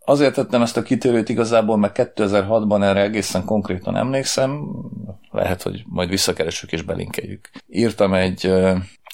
Azért 0.05 0.35
tettem 0.35 0.63
ezt 0.63 0.77
a 0.77 0.83
kitérőt 0.83 1.29
igazából, 1.29 1.77
mert 1.77 2.13
2006-ban 2.17 2.83
erre 2.83 3.01
egészen 3.03 3.45
konkrétan 3.45 3.97
emlékszem, 3.97 4.69
lehet, 5.31 5.63
hogy 5.63 5.85
majd 5.87 6.09
visszakeresünk 6.09 6.73
és 6.73 6.83
belinkeljük. 6.83 7.51
Írtam 7.69 8.15
egy 8.15 8.53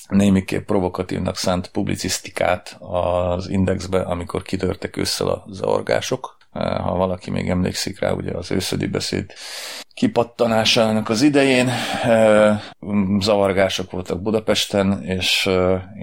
némiképp 0.08 0.66
provokatívnak 0.66 1.36
szánt 1.36 1.70
publicisztikát 1.70 2.76
az 2.80 3.48
Indexbe, 3.48 4.00
amikor 4.00 4.42
kitörtek 4.42 4.96
össze 4.96 5.24
a 5.24 5.44
zavargások, 5.48 6.36
ha 6.52 6.96
valaki 6.96 7.30
még 7.30 7.48
emlékszik 7.48 8.00
rá, 8.00 8.10
ugye 8.10 8.32
az 8.32 8.50
őszödi 8.50 8.86
beszéd 8.86 9.32
kipattanásának 10.00 11.08
az 11.08 11.22
idején. 11.22 11.70
Zavargások 13.18 13.90
voltak 13.90 14.22
Budapesten, 14.22 15.02
és 15.02 15.50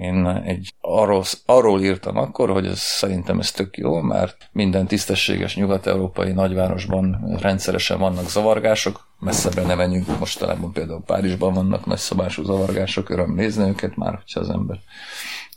én 0.00 0.26
egy 0.26 0.74
arról, 0.80 1.24
arról 1.46 1.82
írtam 1.82 2.16
akkor, 2.16 2.50
hogy 2.50 2.66
ez, 2.66 2.78
szerintem 2.78 3.38
ez 3.38 3.50
tök 3.50 3.76
jó, 3.76 4.00
mert 4.00 4.48
minden 4.52 4.86
tisztességes 4.86 5.56
nyugat-európai 5.56 6.32
nagyvárosban 6.32 7.36
rendszeresen 7.40 7.98
vannak 7.98 8.28
zavargások, 8.28 9.06
messzebbre 9.20 9.62
ne 9.62 9.74
menjünk, 9.74 10.18
mostanában 10.18 10.72
például 10.72 11.02
Párizsban 11.06 11.54
vannak 11.54 11.86
nagyszabású 11.86 12.42
zavargások, 12.42 13.10
öröm 13.10 13.34
nézni 13.34 13.68
őket 13.68 13.96
már, 13.96 14.14
hogyha 14.14 14.40
az 14.40 14.50
ember 14.50 14.78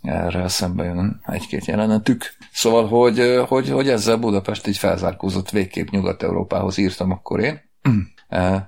erre 0.01 0.48
szembe 0.48 0.84
jön 0.84 1.22
egy-két 1.25 1.65
jelenetük. 1.65 2.24
Szóval, 2.51 2.88
hogy, 2.88 3.43
hogy, 3.48 3.70
hogy 3.70 3.89
ezzel 3.89 4.17
Budapest 4.17 4.67
így 4.67 4.77
felzárkózott 4.77 5.50
végképp 5.50 5.89
Nyugat-Európához 5.89 6.77
írtam 6.77 7.12
akkor 7.12 7.39
én, 7.39 7.62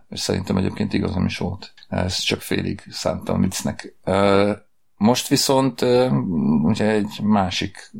és 0.10 0.20
szerintem 0.20 0.58
egyébként 0.58 0.94
igazam 0.94 1.26
is 1.26 1.38
volt. 1.38 1.74
Ez 1.90 2.18
csak 2.18 2.42
félig 2.42 2.84
szántam 2.90 3.42
viccnek. 3.42 3.96
Most 4.98 5.28
viszont 5.28 5.82
ugye 6.64 6.90
egy 6.90 7.20
másik 7.24 7.92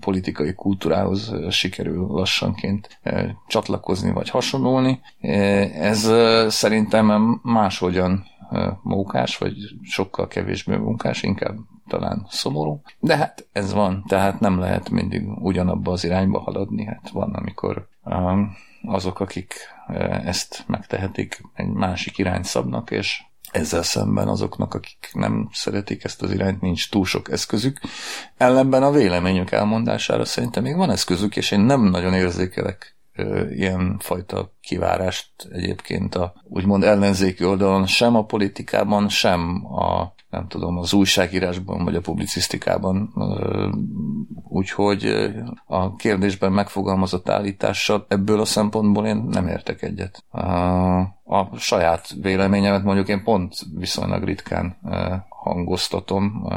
politikai 0.00 0.54
kultúrához 0.54 1.32
sikerül 1.50 2.06
lassanként 2.06 3.00
csatlakozni 3.46 4.12
vagy 4.12 4.28
hasonlulni. 4.28 5.00
Ez 5.78 6.10
szerintem 6.48 7.40
máshogyan 7.42 8.24
mókás, 8.82 9.38
vagy 9.38 9.54
sokkal 9.82 10.28
kevésbé 10.28 10.76
munkás, 10.76 11.22
inkább 11.22 11.56
talán 11.88 12.26
szomorú. 12.28 12.80
De 12.98 13.16
hát 13.16 13.46
ez 13.52 13.72
van, 13.72 14.04
tehát 14.06 14.40
nem 14.40 14.58
lehet 14.58 14.90
mindig 14.90 15.28
ugyanabba 15.38 15.92
az 15.92 16.04
irányba 16.04 16.40
haladni. 16.40 16.84
Hát 16.84 17.08
van, 17.08 17.32
amikor 17.32 17.88
um, 18.04 18.56
azok, 18.86 19.20
akik 19.20 19.54
ezt 20.24 20.64
megtehetik, 20.66 21.40
egy 21.54 21.68
másik 21.68 22.18
irány 22.18 22.42
szabnak, 22.42 22.90
és 22.90 23.22
ezzel 23.50 23.82
szemben 23.82 24.28
azoknak, 24.28 24.74
akik 24.74 25.10
nem 25.12 25.48
szeretik 25.52 26.04
ezt 26.04 26.22
az 26.22 26.32
irányt, 26.32 26.60
nincs 26.60 26.90
túl 26.90 27.04
sok 27.04 27.30
eszközük. 27.30 27.80
Ellenben 28.36 28.82
a 28.82 28.90
véleményük 28.90 29.50
elmondására 29.50 30.24
szerintem 30.24 30.62
még 30.62 30.76
van 30.76 30.90
eszközük, 30.90 31.36
és 31.36 31.50
én 31.50 31.60
nem 31.60 31.82
nagyon 31.82 32.14
érzékelek 32.14 32.96
ilyen 33.50 33.98
fajta 33.98 34.52
kivárást 34.60 35.28
egyébként 35.50 36.14
a 36.14 36.34
úgymond 36.44 36.84
ellenzéki 36.84 37.44
oldalon, 37.44 37.86
sem 37.86 38.16
a 38.16 38.24
politikában, 38.24 39.08
sem 39.08 39.66
a 39.74 40.13
nem 40.34 40.48
tudom, 40.48 40.78
az 40.78 40.92
újságírásban 40.92 41.84
vagy 41.84 41.94
a 41.94 42.00
publicisztikában. 42.00 43.12
Úgyhogy 44.48 45.32
a 45.66 45.96
kérdésben 45.96 46.52
megfogalmazott 46.52 47.28
állítással 47.28 48.06
ebből 48.08 48.40
a 48.40 48.44
szempontból 48.44 49.06
én 49.06 49.16
nem 49.16 49.48
értek 49.48 49.82
egyet. 49.82 50.24
A 51.24 51.56
saját 51.56 52.14
véleményemet 52.20 52.82
mondjuk 52.84 53.08
én 53.08 53.22
pont 53.22 53.54
viszonylag 53.74 54.24
ritkán 54.24 54.76
hangoztatom, 55.28 56.48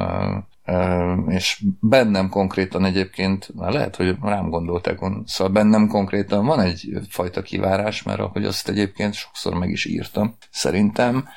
és 1.28 1.64
bennem 1.80 2.30
konkrétan 2.30 2.86
egyébként, 2.86 3.50
lehet, 3.56 3.96
hogy 3.96 4.16
rám 4.22 4.50
gondolták, 4.50 5.00
szóval 5.26 5.54
bennem 5.54 5.88
konkrétan 5.88 6.46
van 6.46 6.60
egy 6.60 6.90
fajta 7.10 7.42
kivárás, 7.42 8.04
mert 8.04 8.20
ahogy 8.20 8.46
azt 8.46 8.70
egyébként 8.70 9.14
sokszor 9.14 9.54
meg 9.54 9.70
is 9.70 9.86
írtam, 9.86 10.36
szerintem 10.50 11.28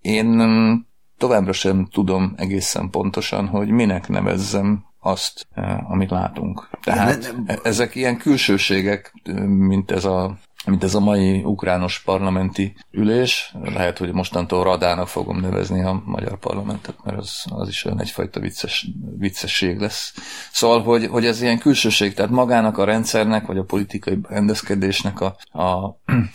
én 0.00 0.86
továbbra 1.18 1.52
sem 1.52 1.86
tudom 1.86 2.34
egészen 2.36 2.90
pontosan, 2.90 3.46
hogy 3.46 3.68
minek 3.68 4.08
nevezzem 4.08 4.84
azt, 5.00 5.46
amit 5.88 6.10
látunk. 6.10 6.68
Tehát 6.82 7.34
ezek 7.62 7.94
ilyen 7.94 8.16
külsőségek, 8.16 9.12
mint 9.46 9.90
ez 9.90 10.04
a 10.04 10.38
mint 10.66 10.84
ez 10.84 10.94
a 10.94 11.00
mai 11.00 11.42
ukrános 11.44 12.00
parlamenti 12.00 12.74
ülés. 12.90 13.54
Lehet, 13.62 13.98
hogy 13.98 14.12
mostantól 14.12 14.64
radának 14.64 15.08
fogom 15.08 15.40
nevezni 15.40 15.82
a 15.82 16.02
magyar 16.04 16.38
parlamentet, 16.38 16.94
mert 17.04 17.18
az, 17.18 17.44
az 17.48 17.68
is 17.68 17.84
olyan 17.84 18.00
egyfajta 18.00 18.40
vicces, 18.40 18.88
viccesség 19.18 19.78
lesz. 19.78 20.14
Szóval, 20.52 20.82
hogy, 20.82 21.06
hogy 21.06 21.26
ez 21.26 21.42
ilyen 21.42 21.58
külsőség, 21.58 22.14
tehát 22.14 22.30
magának 22.30 22.78
a 22.78 22.84
rendszernek, 22.84 23.46
vagy 23.46 23.58
a 23.58 23.64
politikai 23.64 24.18
rendezkedésnek 24.28 25.20
a, 25.20 25.36
a, 25.50 25.72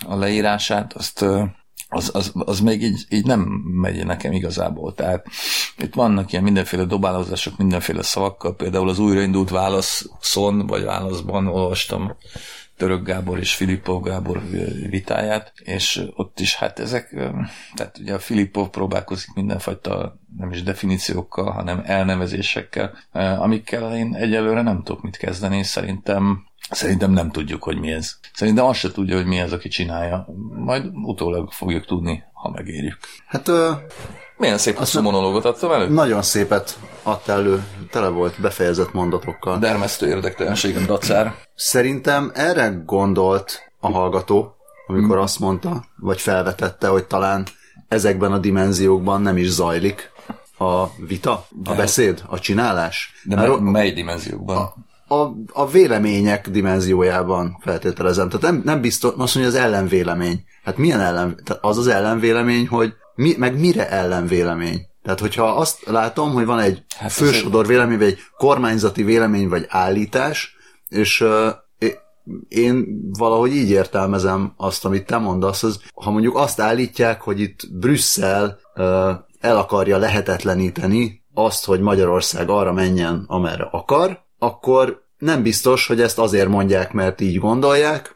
a 0.06 0.16
leírását, 0.16 0.94
azt 0.94 1.26
az, 1.94 2.10
az, 2.14 2.32
az 2.34 2.60
még 2.60 2.84
így, 2.84 3.06
így 3.10 3.26
nem 3.26 3.40
megy 3.82 4.06
nekem 4.06 4.32
igazából. 4.32 4.94
Tehát 4.94 5.26
itt 5.78 5.94
vannak 5.94 6.32
ilyen 6.32 6.44
mindenféle 6.44 6.84
dobálózások, 6.84 7.58
mindenféle 7.58 8.02
szavakkal, 8.02 8.56
például 8.56 8.90
az 8.90 9.00
újraindult 9.00 9.50
válaszon, 9.50 10.68
vagy 10.68 10.84
válaszban 10.84 11.48
olvastam 11.48 12.16
Török 12.78 13.06
Gábor 13.06 13.40
és 13.40 13.56
Filippov 13.56 14.04
Gábor 14.04 14.42
vitáját, 14.90 15.54
és 15.64 16.04
ott 16.16 16.40
is 16.40 16.56
hát 16.56 16.80
ezek, 16.80 17.10
tehát 17.76 17.98
ugye 18.02 18.14
a 18.14 18.20
Filippov 18.20 18.70
próbálkozik 18.70 19.34
mindenfajta 19.34 20.20
nem 20.38 20.52
is 20.52 20.64
definíciókkal, 20.64 21.52
hanem 21.52 21.82
elnevezésekkel, 21.86 22.94
amikkel 23.40 23.96
én 23.96 24.16
egyelőre 24.16 24.62
nem 24.62 24.84
tudok 24.84 25.02
mit 25.02 25.18
kezdeni, 25.18 25.64
szerintem 25.64 26.51
Szerintem 26.70 27.12
nem 27.12 27.32
tudjuk, 27.32 27.64
hogy 27.64 27.80
mi 27.80 27.92
ez. 27.92 28.16
Szerintem 28.34 28.66
azt 28.66 28.80
se 28.80 28.92
tudja, 28.92 29.16
hogy 29.16 29.26
mi 29.26 29.40
ez, 29.40 29.52
aki 29.52 29.70
csinálja. 29.70 30.28
Majd 30.66 30.86
utólag 31.04 31.52
fogjuk 31.52 31.86
tudni, 31.86 32.24
ha 32.34 32.50
megérjük. 32.50 32.98
Hát 33.28 33.48
ö, 33.48 33.72
milyen 34.38 34.58
szép 34.58 34.78
hosszú 34.78 35.02
monológot 35.02 35.46
adtam 35.46 35.72
elő? 35.72 35.90
Nagyon 35.90 36.22
szépet 36.22 36.80
adta 37.04 37.32
elő, 37.32 37.64
tele 37.92 38.08
volt 38.08 38.42
befejezett 38.42 38.94
mondatokkal. 38.94 39.60
Dermesztő 39.60 40.08
érdektelenségem 40.08 40.86
dacár. 40.86 41.36
Szerintem 41.56 42.32
erre 42.34 42.82
gondolt 42.86 43.72
a 43.80 43.92
hallgató, 43.92 44.56
amikor 44.88 45.16
hmm. 45.16 45.24
azt 45.24 45.40
mondta, 45.40 45.86
vagy 45.98 46.22
felvetette, 46.22 46.88
hogy 46.88 47.06
talán 47.06 47.48
ezekben 47.88 48.32
a 48.32 48.38
dimenziókban 48.38 49.22
nem 49.22 49.38
is 49.38 49.50
zajlik 49.50 50.12
a 50.58 50.88
vita, 51.08 51.46
a 51.64 51.74
beszéd, 51.76 52.24
a 52.28 52.40
csinálás. 52.40 53.14
De 53.24 53.36
mely, 53.36 53.60
mely 53.60 53.92
dimenziókban? 53.92 54.58
A, 54.58 54.74
a, 55.12 55.36
a 55.54 55.68
vélemények 55.68 56.50
dimenziójában 56.50 57.58
feltételezem. 57.62 58.30
Tehát 58.30 58.42
nem, 58.42 58.62
nem 58.66 58.82
biztos, 58.82 59.14
azt 59.18 59.36
mondja, 59.36 59.54
az 59.54 59.66
ellenvélemény. 59.66 60.44
Hát 60.64 60.78
milyen 60.78 61.00
ellen, 61.00 61.42
tehát 61.44 61.64
az 61.64 61.78
az 61.78 61.88
ellenvélemény, 61.88 62.68
hogy 62.68 62.94
mi, 63.16 63.36
meg 63.38 63.60
mire 63.60 63.90
ellenvélemény? 63.90 64.90
Tehát, 65.04 65.20
hogyha 65.20 65.44
azt 65.44 65.86
látom, 65.86 66.32
hogy 66.32 66.46
van 66.46 66.60
egy 66.60 66.84
hát 66.98 67.12
fősodor 67.12 67.68
vélemény, 67.68 67.98
vagy 67.98 68.08
egy 68.08 68.20
kormányzati 68.38 69.04
vélemény, 69.04 69.50
vagy 69.50 69.66
állítás, 69.70 70.56
és 70.90 71.22
uh, 71.22 71.48
én 72.48 72.86
valahogy 73.18 73.56
így 73.56 73.70
értelmezem 73.70 74.54
azt, 74.58 74.86
amit 74.86 75.06
te 75.06 75.18
mondasz, 75.18 75.64
az, 75.64 75.80
ha 75.96 76.12
mondjuk 76.12 76.36
azt 76.36 76.60
állítják, 76.60 77.22
hogy 77.22 77.40
itt 77.40 77.60
Brüsszel 77.72 78.60
uh, 78.76 78.86
el 79.40 79.58
akarja 79.58 79.98
lehetetleníteni 79.98 81.24
azt, 81.34 81.66
hogy 81.66 81.80
Magyarország 81.80 82.50
arra 82.50 82.74
menjen, 82.74 83.24
amerre 83.28 83.68
akar, 83.72 84.30
akkor 84.44 85.04
nem 85.18 85.42
biztos, 85.44 85.88
hogy 85.88 86.02
ezt 86.02 86.20
azért 86.20 86.48
mondják, 86.48 86.92
mert 86.94 87.22
így 87.22 87.40
gondolják, 87.40 88.16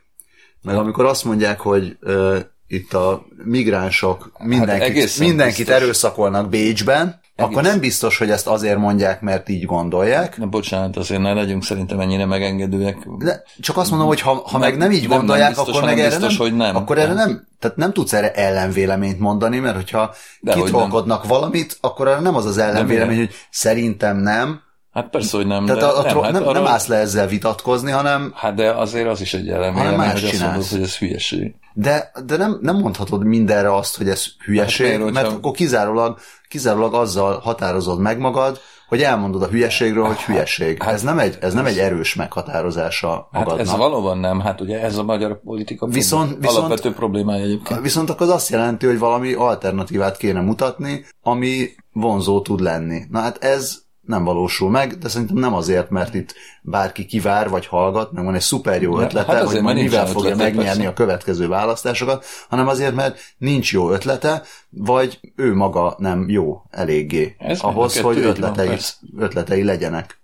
meg 0.62 0.76
amikor 0.76 1.06
azt 1.06 1.24
mondják, 1.24 1.60
hogy 1.60 1.98
uh, 2.02 2.38
itt 2.68 2.94
a 2.94 3.26
migránsok 3.44 4.32
mindenkit, 4.40 5.10
hát 5.10 5.20
mindenkit 5.20 5.70
erőszakolnak 5.70 6.50
Bécsben, 6.50 7.22
Egész. 7.36 7.52
akkor 7.52 7.64
nem 7.64 7.80
biztos, 7.80 8.18
hogy 8.18 8.30
ezt 8.30 8.48
azért 8.48 8.78
mondják, 8.78 9.22
mert 9.22 9.50
így 9.50 9.66
gondolják. 9.66 10.38
Na 10.38 10.46
bocsánat, 10.46 10.98
azért 10.98 11.22
ne 11.22 11.34
legyünk 11.34 11.64
szerintem 11.64 12.00
ennyire 12.00 12.26
megengedőek. 12.26 12.98
De 13.18 13.44
csak 13.60 13.78
azt 13.78 13.90
mondom, 13.90 14.08
hogy 14.08 14.22
ha, 14.22 14.44
ha 14.46 14.58
meg 14.58 14.78
nem 14.78 14.92
így 14.92 15.08
gondolják, 15.08 15.56
nem 15.56 15.56
biztos, 15.56 15.76
akkor 15.76 15.90
meg 15.90 16.00
erre 16.00 16.10
biztos, 16.10 16.38
nem, 16.38 16.48
hogy 16.48 16.58
nem. 16.58 16.76
Akkor 16.76 16.98
erre 16.98 17.14
nem, 17.14 17.48
tehát 17.60 17.78
nem 17.78 17.94
tudsz 17.94 18.14
erre 18.14 18.34
ellenvéleményt 18.34 19.20
mondani, 19.20 19.60
mert 19.60 19.76
hogyha 19.76 20.14
De 20.40 20.54
kitrolkodnak 20.54 21.28
valamit, 21.28 21.78
akkor 21.82 22.08
erre 22.08 22.20
nem 22.20 22.36
az 22.36 22.46
az 22.46 22.58
ellenvélemény, 22.58 23.18
hogy 23.18 23.34
szerintem 23.50 24.18
nem, 24.18 24.62
Hát 24.96 25.10
persze, 25.10 25.38
hogy 25.38 25.48
nem. 25.48 25.66
Tehát 25.66 25.80
de, 25.80 25.86
a, 25.86 26.00
a 26.00 26.04
nem, 26.04 26.22
hát 26.22 26.32
nem, 26.32 26.48
arra... 26.48 26.60
nem 26.60 26.72
állsz 26.72 26.88
le 26.88 26.96
ezzel 26.96 27.28
vitatkozni, 27.28 27.92
hanem... 27.92 28.34
Hát 28.36 28.56
de 28.56 28.72
azért 28.72 29.08
az 29.08 29.22
is 29.22 29.34
egy 29.34 29.50
ellenvélemény, 29.50 30.12
hogy 30.12 30.24
azt 30.24 30.42
mondod, 30.42 30.68
hogy 30.68 30.82
ez 30.82 30.98
hülyeség. 30.98 31.56
De, 31.74 32.12
de 32.26 32.38
nem, 32.38 32.60
nem 32.62 32.78
mondhatod 32.78 33.24
mindenre 33.24 33.76
azt, 33.76 33.98
hogy 33.98 34.10
ez 34.10 34.26
hülyeség, 34.46 34.92
hát, 34.92 35.00
mert, 35.00 35.12
mert 35.12 35.28
akkor 35.28 35.52
kizárólag, 35.52 36.18
kizárólag 36.48 36.94
azzal 36.94 37.40
határozod 37.40 38.00
meg 38.00 38.20
magad, 38.20 38.60
hogy 38.88 39.02
elmondod 39.02 39.44
a 39.44 39.48
hülyeségről, 39.48 40.06
hogy 40.06 40.22
hülyeség. 40.22 40.84
Hát, 40.84 40.94
ez 40.94 41.02
nem 41.02 41.20
egy, 41.20 41.38
ez 41.42 41.54
nem 41.54 41.66
egy 41.66 41.78
erős 41.78 42.16
meghatározása 42.16 43.28
magadnak. 43.32 43.58
Hát 43.58 43.68
ez 43.68 43.78
valóban 43.78 44.18
nem, 44.18 44.40
hát 44.40 44.62
ugye 44.62 44.82
ez 44.82 44.98
a 44.98 45.04
magyar 45.04 45.42
politika 45.42 45.88
viszont, 45.88 46.38
viszont, 46.40 46.58
alapvető 46.58 46.94
problémája 46.94 47.44
egyébként. 47.44 47.82
Viszont 47.82 48.10
akkor 48.10 48.28
az 48.28 48.34
azt 48.34 48.50
jelenti, 48.50 48.86
hogy 48.86 49.00
valami 49.00 49.34
alternatívát 49.34 50.18
kéne 50.18 50.42
mutatni, 50.42 51.06
ami 51.22 51.70
vonzó 51.92 52.42
tud 52.42 52.60
lenni. 52.60 53.02
Na 53.10 53.20
hát 53.20 53.44
ez 53.44 53.85
nem 54.06 54.24
valósul 54.24 54.70
meg, 54.70 54.98
de 54.98 55.10
szerintem 55.10 55.38
nem 55.38 55.54
azért, 55.54 55.90
mert 55.90 56.14
itt 56.14 56.34
bárki 56.62 57.06
kivár 57.06 57.50
vagy 57.50 57.66
hallgat, 57.66 58.12
meg 58.12 58.24
van 58.24 58.34
egy 58.34 58.42
szuper 58.42 58.82
jó 58.82 59.00
ötlete, 59.00 59.32
hát 59.32 59.44
hogy 59.44 59.62
majd 59.62 59.78
mivel 59.78 60.08
fogja 60.08 60.30
ötlete, 60.30 60.44
megnyerni 60.44 60.84
persze. 60.84 60.88
a 60.88 60.94
következő 60.94 61.48
választásokat, 61.48 62.26
hanem 62.50 62.68
azért, 62.68 62.96
mert 62.96 63.20
nincs 63.38 63.74
jó 63.74 63.92
ötlete, 63.92 64.44
vagy 64.70 65.20
ő 65.36 65.56
maga 65.56 65.96
nem 65.98 66.30
jó 66.30 66.62
eléggé 66.70 67.36
Ez 67.40 67.60
ahhoz, 67.60 68.00
hogy 68.00 68.18
ötletei, 68.18 68.68
van, 68.68 68.78
ötletei 69.18 69.64
legyenek. 69.64 70.22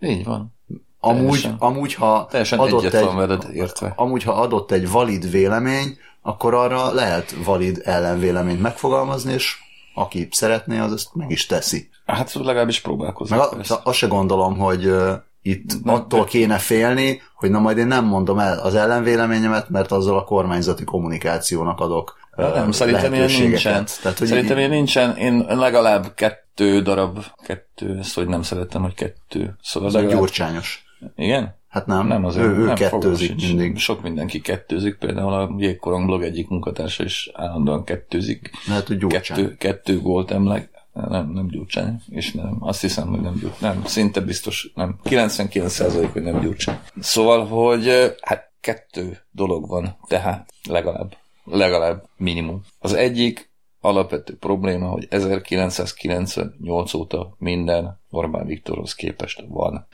Így 0.00 0.24
van. 0.24 0.54
Amúgy, 1.00 1.40
teljesen, 1.40 1.56
amúgy, 1.58 1.94
ha 1.94 2.26
teljesen 2.30 2.58
adott 2.58 2.84
egy, 2.84 3.14
veled 3.14 3.46
értve. 3.52 3.92
amúgy, 3.96 4.22
ha 4.22 4.32
adott 4.32 4.70
egy 4.70 4.90
valid 4.90 5.30
vélemény, 5.30 5.98
akkor 6.22 6.54
arra 6.54 6.92
lehet 6.92 7.34
valid 7.44 7.82
ellenvéleményt 7.84 8.60
megfogalmazni, 8.60 9.32
és 9.32 9.56
aki 9.96 10.28
szeretné, 10.30 10.78
az 10.78 10.92
ezt 10.92 11.14
meg 11.14 11.30
is 11.30 11.46
teszi. 11.46 11.88
Hát 12.06 12.32
legalábbis 12.32 12.80
próbálkozik. 12.80 13.36
Meg 13.36 13.46
a, 13.68 13.80
azt 13.84 13.98
se 13.98 14.06
gondolom, 14.06 14.58
hogy 14.58 14.92
itt 15.42 15.84
nem, 15.84 15.94
attól 15.94 16.24
kéne 16.24 16.58
félni, 16.58 17.22
hogy 17.34 17.50
na 17.50 17.58
majd 17.58 17.78
én 17.78 17.86
nem 17.86 18.04
mondom 18.04 18.38
el 18.38 18.58
az 18.58 18.74
ellenvéleményemet, 18.74 19.68
mert 19.68 19.92
azzal 19.92 20.18
a 20.18 20.24
kormányzati 20.24 20.84
kommunikációnak 20.84 21.80
adok 21.80 22.18
uh, 22.36 22.54
Nem, 22.54 22.70
szerintem 22.70 23.14
ilyen 23.14 23.30
nincsen. 23.30 23.86
Tehát, 24.02 24.18
hogy 24.18 24.26
szerintem 24.26 24.58
ilyen 24.58 24.70
nincsen. 24.70 25.16
Én 25.16 25.44
legalább 25.48 26.14
kettő 26.14 26.82
darab, 26.82 27.18
kettő, 27.44 27.98
ezt 27.98 28.14
hogy 28.14 28.26
nem 28.26 28.42
szeretem, 28.42 28.82
hogy 28.82 28.94
kettő. 28.94 29.56
Szóval 29.62 29.90
legalább... 29.90 30.18
gyurcsányos. 30.18 30.84
Igen? 31.16 31.56
Hát 31.76 31.86
nem, 31.86 32.06
nem 32.06 32.24
azért, 32.24 32.46
ő, 32.46 32.56
ő 32.56 32.64
nem 32.64 32.74
kettőzik 32.74 33.36
mindig. 33.36 33.78
Sok 33.78 34.02
mindenki 34.02 34.40
kettőzik, 34.40 34.94
például 34.94 35.32
a 35.32 35.54
Jégkorong 35.58 36.06
blog 36.06 36.22
egyik 36.22 36.48
munkatársa 36.48 37.04
is 37.04 37.30
állandóan 37.34 37.84
kettőzik. 37.84 38.50
Lehet, 38.68 38.86
hogy 38.86 39.06
kettő, 39.06 39.56
kettő 39.56 40.00
gólt 40.00 40.30
emleg, 40.30 40.70
nem, 40.92 41.30
nem 41.30 41.46
Gyurcsány, 41.48 42.02
és 42.08 42.32
nem, 42.32 42.56
azt 42.60 42.80
hiszem, 42.80 43.08
hogy 43.08 43.20
nem 43.20 43.38
Gyurcsány, 43.40 43.74
nem, 43.74 43.84
szinte 43.84 44.20
biztos, 44.20 44.72
nem, 44.74 44.98
99% 45.04 46.08
hogy 46.12 46.22
nem 46.22 46.40
Gyurcsány. 46.40 46.78
Szóval, 47.00 47.46
hogy 47.46 48.14
hát 48.20 48.52
kettő 48.60 49.18
dolog 49.30 49.68
van, 49.68 49.96
tehát 50.06 50.52
legalább, 50.68 51.16
legalább 51.44 52.08
minimum. 52.16 52.62
Az 52.78 52.92
egyik 52.92 53.50
alapvető 53.80 54.36
probléma, 54.36 54.88
hogy 54.88 55.06
1998 55.10 56.94
óta 56.94 57.34
minden 57.38 58.00
Orbán 58.10 58.46
Viktorhoz 58.46 58.94
képest 58.94 59.44
van 59.48 59.86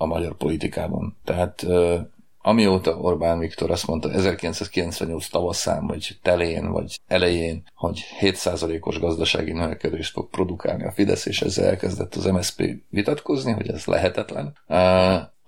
a 0.00 0.06
magyar 0.06 0.36
politikában. 0.36 1.16
Tehát 1.24 1.66
amióta 2.42 2.96
Orbán 2.96 3.38
Viktor 3.38 3.70
azt 3.70 3.86
mondta 3.86 4.12
1998 4.12 5.28
tavaszán, 5.28 5.86
vagy 5.86 6.18
telén, 6.22 6.70
vagy 6.70 7.00
elején, 7.06 7.62
hogy 7.74 8.00
7%-os 8.20 8.98
gazdasági 8.98 9.52
növekedést 9.52 10.12
fog 10.12 10.30
produkálni 10.30 10.84
a 10.84 10.92
Fidesz, 10.92 11.26
és 11.26 11.42
ezzel 11.42 11.64
elkezdett 11.64 12.14
az 12.14 12.24
MSZP 12.24 12.62
vitatkozni, 12.88 13.52
hogy 13.52 13.68
ez 13.68 13.84
lehetetlen. 13.84 14.56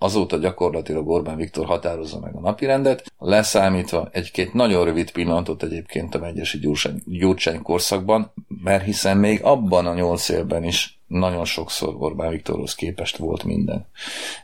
Azóta 0.03 0.37
gyakorlatilag 0.37 1.07
Orbán 1.07 1.35
Viktor 1.35 1.65
határozza 1.65 2.19
meg 2.19 2.35
a 2.35 2.39
napirendet, 2.39 3.13
leszámítva 3.19 4.09
egy-két 4.11 4.53
nagyon 4.53 4.85
rövid 4.85 5.11
pillanatot 5.11 5.63
egyébként 5.63 6.15
a 6.15 6.19
Megyesi 6.19 6.59
Gyurcsány, 6.59 7.01
Gyurcsány 7.05 7.61
korszakban, 7.61 8.33
mert 8.63 8.83
hiszen 8.83 9.17
még 9.17 9.43
abban 9.43 9.85
a 9.85 9.93
nyolc 9.93 10.29
évben 10.29 10.63
is 10.63 10.99
nagyon 11.07 11.45
sokszor 11.45 11.95
Orbán 11.97 12.29
Viktorhoz 12.29 12.75
képest 12.75 13.17
volt 13.17 13.43
minden. 13.43 13.87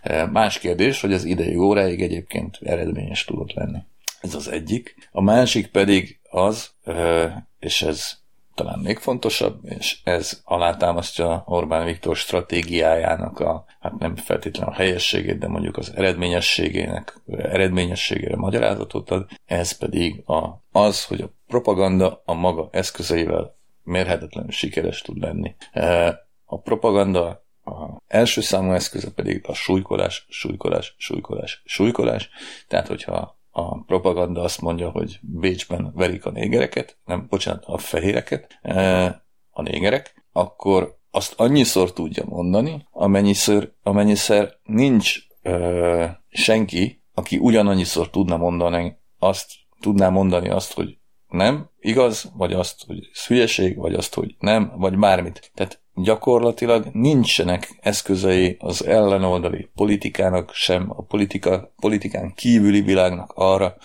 E, 0.02 0.26
más 0.26 0.60
kérdés, 0.60 1.02
hogy 1.02 1.14
az 1.14 1.24
idei 1.24 1.56
óráig 1.56 2.02
egyébként 2.02 2.60
eredményes 2.62 3.26
tudott 3.26 3.54
lenni. 3.54 3.80
Ez 4.22 4.36
az 4.36 4.48
egyik. 4.48 4.96
A 5.12 5.22
másik 5.22 5.68
pedig 5.68 6.20
az, 6.30 6.70
e, 6.84 7.48
és 7.60 7.82
ez 7.82 8.18
talán 8.60 8.80
még 8.80 8.98
fontosabb, 8.98 9.60
és 9.64 10.00
ez 10.04 10.42
alátámasztja 10.44 11.44
Orbán 11.46 11.86
Viktor 11.86 12.16
stratégiájának 12.16 13.40
a, 13.40 13.66
hát 13.80 13.98
nem 14.00 14.16
feltétlenül 14.16 14.74
a 14.74 14.76
helyességét, 14.76 15.38
de 15.38 15.48
mondjuk 15.48 15.78
az 15.78 15.92
eredményességének, 15.96 17.22
eredményességére 17.28 18.36
magyarázatot 18.36 19.10
ad, 19.10 19.26
ez 19.46 19.72
pedig 19.72 20.24
a, 20.26 20.64
az, 20.72 21.06
hogy 21.06 21.22
a 21.22 21.32
propaganda 21.48 22.22
a 22.26 22.34
maga 22.34 22.70
eszközeivel 22.72 23.58
mérhetetlenül 23.84 24.52
sikeres 24.52 25.02
tud 25.02 25.18
lenni. 25.18 25.56
E, 25.72 26.08
a 26.46 26.60
propaganda 26.60 27.44
a 27.64 28.02
első 28.08 28.42
számú 28.42 28.72
eszköze 28.72 29.12
pedig 29.12 29.42
a 29.48 29.54
súlykolás, 29.54 30.26
súlykolás, 30.30 30.96
súlykolás, 30.98 31.62
súlykolás. 31.66 32.30
Tehát, 32.68 32.88
hogyha 32.88 33.39
a 33.52 33.84
propaganda 33.84 34.42
azt 34.42 34.62
mondja, 34.62 34.90
hogy 34.90 35.20
Bécsben 35.22 35.92
verik 35.96 36.26
a 36.26 36.32
négereket, 36.32 36.98
nem, 37.06 37.26
bocsánat, 37.30 37.64
a 37.66 37.78
fehéreket, 37.78 38.60
e, 38.62 39.06
a 39.50 39.62
négerek, 39.62 40.26
akkor 40.32 40.98
azt 41.12 41.40
annyiszor 41.40 41.94
tudja 41.94 42.24
mondani, 42.26 42.88
amennyiszer, 42.92 43.72
amennyiszer 43.84 44.60
nincs 44.64 45.18
ö, 45.42 46.06
senki, 46.30 47.04
aki 47.14 47.38
ugyanannyiszor 47.38 48.10
tudna 48.10 48.38
mondani 48.38 48.98
azt, 49.20 49.52
tudná 49.80 50.10
mondani 50.10 50.50
azt, 50.50 50.74
hogy 50.74 50.98
nem, 51.28 51.70
igaz, 51.80 52.32
vagy 52.36 52.54
azt, 52.54 52.86
hogy 52.86 53.10
ez 53.14 53.26
hülyeség, 53.26 53.78
vagy 53.78 53.94
azt, 53.94 54.14
hogy 54.14 54.36
nem, 54.40 54.74
vagy 54.78 54.98
bármit. 54.98 55.52
Tehát 55.54 55.79
gyakorlatilag 56.04 56.86
nincsenek 56.92 57.78
eszközei 57.82 58.58
az 58.60 58.86
ellenoldali 58.86 59.70
politikának 59.76 60.54
sem, 60.54 60.90
a 60.90 61.02
politika, 61.02 61.74
politikán 61.80 62.34
kívüli 62.34 62.82
világnak 62.82 63.32
arra, 63.36 63.76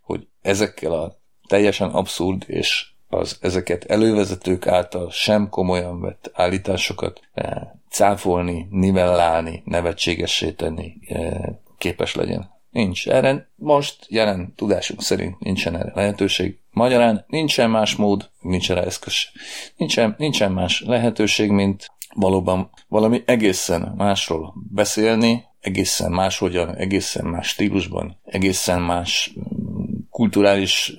hogy 0.00 0.26
ezekkel 0.42 0.92
a 0.92 1.18
teljesen 1.48 1.90
abszurd 1.90 2.44
és 2.46 2.86
az 3.08 3.38
ezeket 3.40 3.84
elővezetők 3.84 4.66
által 4.66 5.10
sem 5.10 5.48
komolyan 5.48 6.00
vett 6.00 6.30
állításokat 6.32 7.20
eh, 7.32 7.52
cáfolni, 7.90 8.66
nivellálni, 8.70 9.62
nevetségessé 9.64 10.50
tenni 10.50 10.94
eh, 11.06 11.40
képes 11.78 12.14
legyen. 12.14 12.50
Nincs 12.70 13.08
erre, 13.08 13.48
most 13.54 14.06
jelen 14.08 14.52
tudásunk 14.56 15.02
szerint 15.02 15.38
nincsen 15.38 15.76
erre 15.76 15.92
lehetőség. 15.94 16.58
Magyarán 16.74 17.24
nincsen 17.28 17.70
más 17.70 17.96
mód, 17.96 18.30
nincsen 18.40 18.76
rá 18.76 18.82
eszköz. 18.82 19.14
Nincsen, 19.76 20.14
nincsen 20.18 20.52
más 20.52 20.82
lehetőség, 20.86 21.50
mint 21.50 21.86
valóban 22.14 22.70
valami 22.88 23.22
egészen 23.26 23.92
másról 23.96 24.54
beszélni, 24.70 25.44
egészen 25.60 26.12
máshogyan, 26.12 26.76
egészen 26.76 27.24
más 27.24 27.48
stílusban, 27.48 28.20
egészen 28.24 28.82
más 28.82 29.32
mm, 29.38 29.84
kulturális 30.10 30.92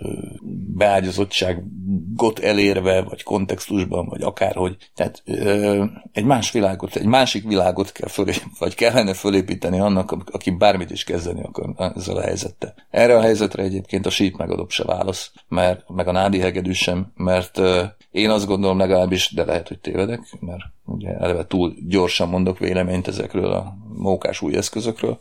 beágyazottságot 2.15 2.39
elérve, 2.39 3.01
vagy 3.01 3.24
kontextusban, 3.24 4.07
vagy 4.07 4.22
akárhogy. 4.22 4.75
Tehát 4.95 5.22
ö, 5.25 5.84
egy 6.12 6.24
más 6.24 6.51
világot, 6.51 6.95
egy 6.95 7.05
másik 7.05 7.48
világot 7.48 7.91
kell 7.91 8.07
fölé, 8.07 8.34
vagy 8.60 8.75
kellene 8.75 9.13
fölépíteni 9.13 9.79
annak, 9.79 10.12
aki 10.31 10.50
bármit 10.50 10.91
is 10.91 11.03
kezdeni 11.03 11.41
akar 11.41 11.91
ezzel 11.95 12.15
a 12.15 12.22
helyzettel. 12.22 12.74
Erre 12.89 13.17
a 13.17 13.22
helyzetre 13.22 13.63
egyébként 13.63 14.05
a 14.05 14.10
síp 14.10 14.38
megadob 14.38 14.72
se 14.72 14.84
válasz, 14.84 15.31
mert, 15.48 15.89
meg 15.89 16.07
a 16.07 16.12
nádi 16.12 16.39
hegedű 16.39 16.72
sem, 16.72 17.12
mert 17.15 17.57
ö, 17.57 17.84
én 18.12 18.29
azt 18.29 18.48
gondolom 18.48 18.77
legalábbis, 18.77 19.34
de 19.34 19.45
lehet, 19.45 19.67
hogy 19.67 19.79
tévedek, 19.79 20.19
mert 20.39 20.63
ugye 20.86 21.10
eleve 21.10 21.45
túl 21.45 21.74
gyorsan 21.88 22.29
mondok 22.29 22.60
véleményt 22.60 23.07
ezekről 23.07 23.51
a 23.51 23.77
mókás 23.95 24.41
új 24.41 24.55
eszközökről, 24.55 25.19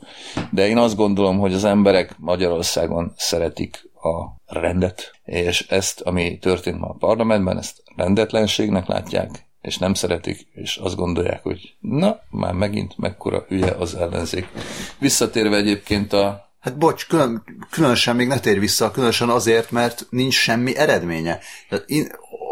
de 0.50 0.68
én 0.68 0.78
azt 0.78 0.96
gondolom, 0.96 1.38
hogy 1.38 1.52
az 1.52 1.64
emberek 1.64 2.14
Magyarországon 2.18 3.12
szeretik 3.16 3.92
a 4.04 4.37
rendet, 4.46 5.12
és 5.25 5.66
ezt, 5.68 6.00
ami 6.00 6.38
történt 6.38 6.80
ma 6.80 6.88
a 6.88 6.96
parlamentben, 6.99 7.58
ezt 7.58 7.82
rendetlenségnek 7.96 8.87
látják, 8.87 9.46
és 9.61 9.78
nem 9.78 9.94
szeretik, 9.94 10.49
és 10.52 10.76
azt 10.76 10.96
gondolják, 10.96 11.42
hogy 11.42 11.75
na, 11.80 12.20
már 12.30 12.52
megint 12.52 12.99
mekkora 12.99 13.44
hülye 13.49 13.70
az 13.70 13.94
ellenzék. 13.94 14.49
Visszatérve 14.99 15.56
egyébként 15.56 16.12
a 16.12 16.45
Hát 16.64 16.78
bocs, 16.78 17.06
külön, 17.06 17.43
különösen 17.71 18.17
még 18.17 18.26
ne 18.26 18.38
tér 18.38 18.58
vissza, 18.58 18.90
különösen 18.90 19.28
azért, 19.28 19.71
mert 19.71 20.06
nincs 20.10 20.34
semmi 20.34 20.76
eredménye. 20.76 21.38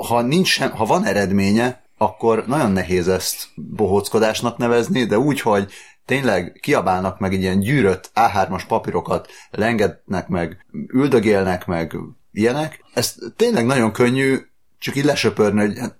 Ha, 0.06 0.20
nincs 0.20 0.48
sem, 0.48 0.70
ha 0.70 0.84
van 0.84 1.04
eredménye, 1.04 1.82
akkor 1.98 2.44
nagyon 2.46 2.70
nehéz 2.70 3.08
ezt 3.08 3.48
bohóckodásnak 3.54 4.56
nevezni, 4.56 5.04
de 5.04 5.18
úgy, 5.18 5.40
hogy 5.40 5.72
tényleg 6.04 6.58
kiabálnak 6.60 7.18
meg 7.18 7.32
ilyen 7.32 7.60
gyűrött 7.60 8.10
A3-as 8.14 8.62
papírokat, 8.68 9.28
lengetnek 9.50 10.28
meg, 10.28 10.66
üldögélnek 10.92 11.66
meg, 11.66 11.96
ilyenek. 12.32 12.84
Ez 12.94 13.14
tényleg 13.36 13.66
nagyon 13.66 13.92
könnyű 13.92 14.36
csak 14.82 14.96
így 14.96 15.04
lesöpörni, 15.04 15.60
hogy 15.60 15.78
hát, 15.78 15.96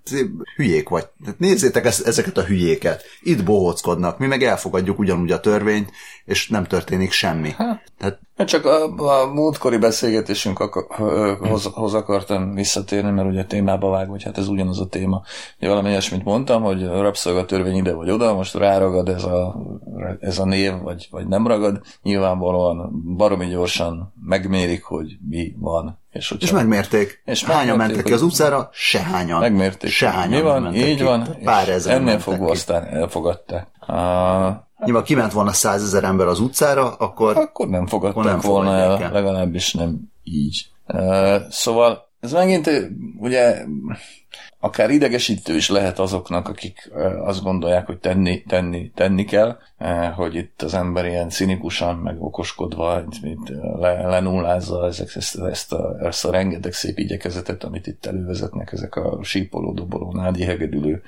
hülyék 0.55 0.89
vagy. 0.89 1.05
Hát 1.25 1.39
nézzétek 1.39 1.85
ezt, 1.85 2.07
ezeket 2.07 2.37
a 2.37 2.43
hülyéket. 2.43 3.03
Itt 3.21 3.43
bohóckodnak, 3.43 4.17
mi 4.17 4.27
meg 4.27 4.43
elfogadjuk 4.43 4.99
ugyanúgy 4.99 5.31
a 5.31 5.39
törvényt, 5.39 5.91
és 6.25 6.47
nem 6.47 6.63
történik 6.63 7.11
semmi. 7.11 7.49
Hát, 7.57 7.91
Tehát... 7.97 8.19
Csak 8.37 8.65
a, 8.65 8.83
a 9.21 9.33
múltkori 9.33 9.77
beszélgetésünkhoz 9.77 11.93
akartam 11.93 12.53
visszatérni, 12.53 13.11
mert 13.11 13.27
ugye 13.27 13.45
témába 13.45 13.89
vág, 13.89 14.09
hogy 14.09 14.23
hát 14.23 14.37
ez 14.37 14.47
ugyanaz 14.47 14.79
a 14.79 14.87
téma. 14.87 15.21
Ugye 15.57 15.69
valami 15.69 15.89
ilyesmit 15.89 16.23
mondtam, 16.23 16.63
hogy 16.63 16.83
a 16.83 17.01
rabszolgatörvény 17.01 17.75
ide 17.75 17.93
vagy 17.93 18.09
oda, 18.09 18.33
most 18.33 18.53
ráragad 18.53 19.09
ez 19.09 19.23
a, 19.23 19.55
ez 20.19 20.39
a 20.39 20.45
név, 20.45 20.81
vagy, 20.81 21.07
vagy 21.11 21.27
nem 21.27 21.47
ragad. 21.47 21.81
Nyilvánvalóan 22.01 23.03
baromi 23.17 23.47
gyorsan 23.47 24.13
megmérik, 24.25 24.83
hogy 24.83 25.17
mi 25.29 25.55
van 25.59 26.01
és, 26.13 26.35
és 26.39 26.51
megmérték. 26.51 27.21
És 27.25 27.43
hányan 27.43 27.77
mentek 27.77 28.03
ki 28.03 28.13
az 28.13 28.21
utcára? 28.21 28.69
Sehányan. 28.71 29.39
Megmérték. 29.39 29.89
Sehányan 29.89 30.41
Mi 30.41 30.41
van? 30.41 30.75
Így 30.75 30.97
ki. 30.97 31.03
van. 31.03 31.37
Pár 31.43 31.69
ezer 31.69 31.95
Ennél 31.95 32.19
fogva 32.19 32.51
aztán 32.51 32.85
elfogadták. 32.85 33.67
Nyilván 34.85 35.03
kiment 35.03 35.31
volna 35.31 35.51
százezer 35.51 36.03
ember 36.03 36.27
az 36.27 36.39
utcára, 36.39 36.93
akkor... 36.93 37.37
Akkor 37.37 37.67
nem 37.67 37.87
fogadták 37.87 38.17
akkor 38.17 38.31
nem 38.31 38.39
volna 38.39 38.77
el, 38.77 39.03
el, 39.03 39.11
legalábbis 39.11 39.73
nem 39.73 39.99
így. 40.23 40.67
Uh, 40.87 41.41
szóval 41.49 42.09
ez 42.19 42.31
megint 42.31 42.69
ugye 43.17 43.65
akár 44.59 44.89
idegesítő 44.89 45.55
is 45.55 45.69
lehet 45.69 45.99
azoknak, 45.99 46.47
akik 46.47 46.91
azt 47.23 47.43
gondolják, 47.43 47.85
hogy 47.85 47.97
tenni, 47.97 48.43
tenni, 48.43 48.91
tenni 48.95 49.25
kell, 49.25 49.57
hogy 50.15 50.35
itt 50.35 50.61
az 50.61 50.73
ember 50.73 51.05
ilyen 51.05 51.29
cinikusan, 51.29 51.97
meg 51.97 52.21
okoskodva 52.21 53.03
mint 53.21 53.49
le, 53.79 54.07
lenullázza 54.07 54.85
ezek, 54.85 55.15
ezt, 55.15 55.39
ezt, 55.39 55.73
a, 55.73 55.95
ezt 56.05 56.25
a 56.25 56.31
rengeteg 56.31 56.73
szép 56.73 56.97
igyekezetet, 56.97 57.63
amit 57.63 57.87
itt 57.87 58.05
elővezetnek 58.05 58.71
ezek 58.71 58.95
a 58.95 59.19
sípoló, 59.23 59.73
doboló, 59.73 60.11
nádi 60.11 60.43
hegedülő 60.43 61.01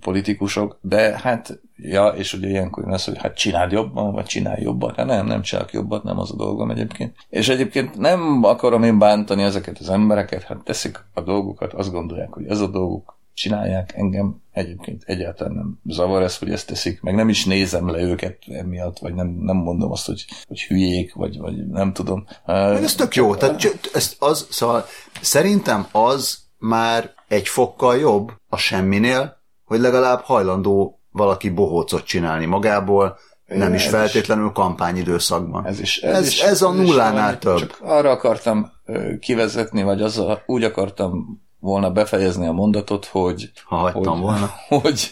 politikusok, 0.00 0.78
de 0.80 1.18
hát 1.18 1.60
ja, 1.76 2.06
és 2.06 2.32
ugye 2.32 2.48
ilyenkor 2.48 2.88
az, 2.88 3.04
hogy 3.04 3.18
hát 3.18 3.36
csináld 3.36 3.72
jobban, 3.72 4.12
vagy 4.12 4.24
csinálj 4.24 4.62
jobban. 4.62 4.94
Hát 4.96 5.06
nem, 5.06 5.26
nem 5.26 5.42
csinálok 5.42 5.72
jobban, 5.72 6.00
nem 6.04 6.18
az 6.18 6.32
a 6.32 6.36
dolgom 6.36 6.70
egyébként. 6.70 7.14
És 7.28 7.48
egyébként 7.48 7.98
nem 7.98 8.44
akarom 8.44 8.82
én 8.82 8.98
bántani 8.98 9.42
ezeket 9.42 9.78
az 9.78 9.90
embereket, 9.90 10.42
hát 10.42 10.58
teszik 10.64 11.04
a 11.14 11.20
dolgukat, 11.20 11.72
azt 11.72 11.92
gondolják, 11.92 12.32
hogy 12.32 12.46
ez 12.46 12.60
a 12.60 12.66
dolguk, 12.68 13.15
csinálják, 13.36 13.92
engem 13.94 14.42
egyébként 14.52 15.02
egyáltalán 15.06 15.54
nem 15.54 15.80
zavar 15.84 16.22
ez, 16.22 16.38
hogy 16.38 16.50
ezt 16.50 16.66
teszik, 16.66 17.00
meg 17.00 17.14
nem 17.14 17.28
is 17.28 17.44
nézem 17.44 17.88
le 17.88 17.98
őket 17.98 18.38
emiatt, 18.48 18.98
vagy 18.98 19.14
nem, 19.14 19.26
nem 19.26 19.56
mondom 19.56 19.90
azt, 19.90 20.06
hogy, 20.06 20.24
hogy 20.46 20.62
hülyék, 20.62 21.14
vagy, 21.14 21.38
vagy 21.38 21.66
nem 21.66 21.92
tudom. 21.92 22.26
Meg 22.46 22.82
ez 22.82 22.94
tök 22.94 23.14
jó, 23.14 23.34
tehát 23.34 23.80
ez 23.92 24.16
az, 24.18 24.46
szóval 24.50 24.86
szerintem 25.20 25.86
az 25.92 26.38
már 26.58 27.14
egy 27.28 27.48
fokkal 27.48 27.96
jobb 27.96 28.32
a 28.48 28.56
semminél, 28.56 29.36
hogy 29.64 29.80
legalább 29.80 30.20
hajlandó 30.20 31.00
valaki 31.10 31.50
bohócot 31.50 32.04
csinálni 32.04 32.46
magából, 32.46 33.18
nem 33.46 33.74
is 33.74 33.86
feltétlenül 33.86 34.50
kampányidőszakban. 34.50 35.66
Ez, 35.66 35.80
is, 35.80 35.98
ez, 35.98 36.16
ez, 36.16 36.26
is, 36.26 36.40
ez 36.40 36.62
a 36.62 36.70
nullánál 36.70 37.38
több. 37.38 37.58
Csak 37.58 37.78
arra 37.82 38.10
akartam 38.10 38.72
kivezetni, 39.20 39.82
vagy 39.82 40.02
az 40.02 40.18
a, 40.18 40.42
úgy 40.46 40.64
akartam 40.64 41.44
volna 41.66 41.90
befejezni 41.90 42.46
a 42.46 42.52
mondatot, 42.52 43.04
hogy... 43.04 43.50
Ha 43.64 43.76
hagytam 43.76 44.12
hogy, 44.12 44.22
volna. 44.22 44.50
Hogy, 44.68 45.10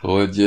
hogy, 0.00 0.46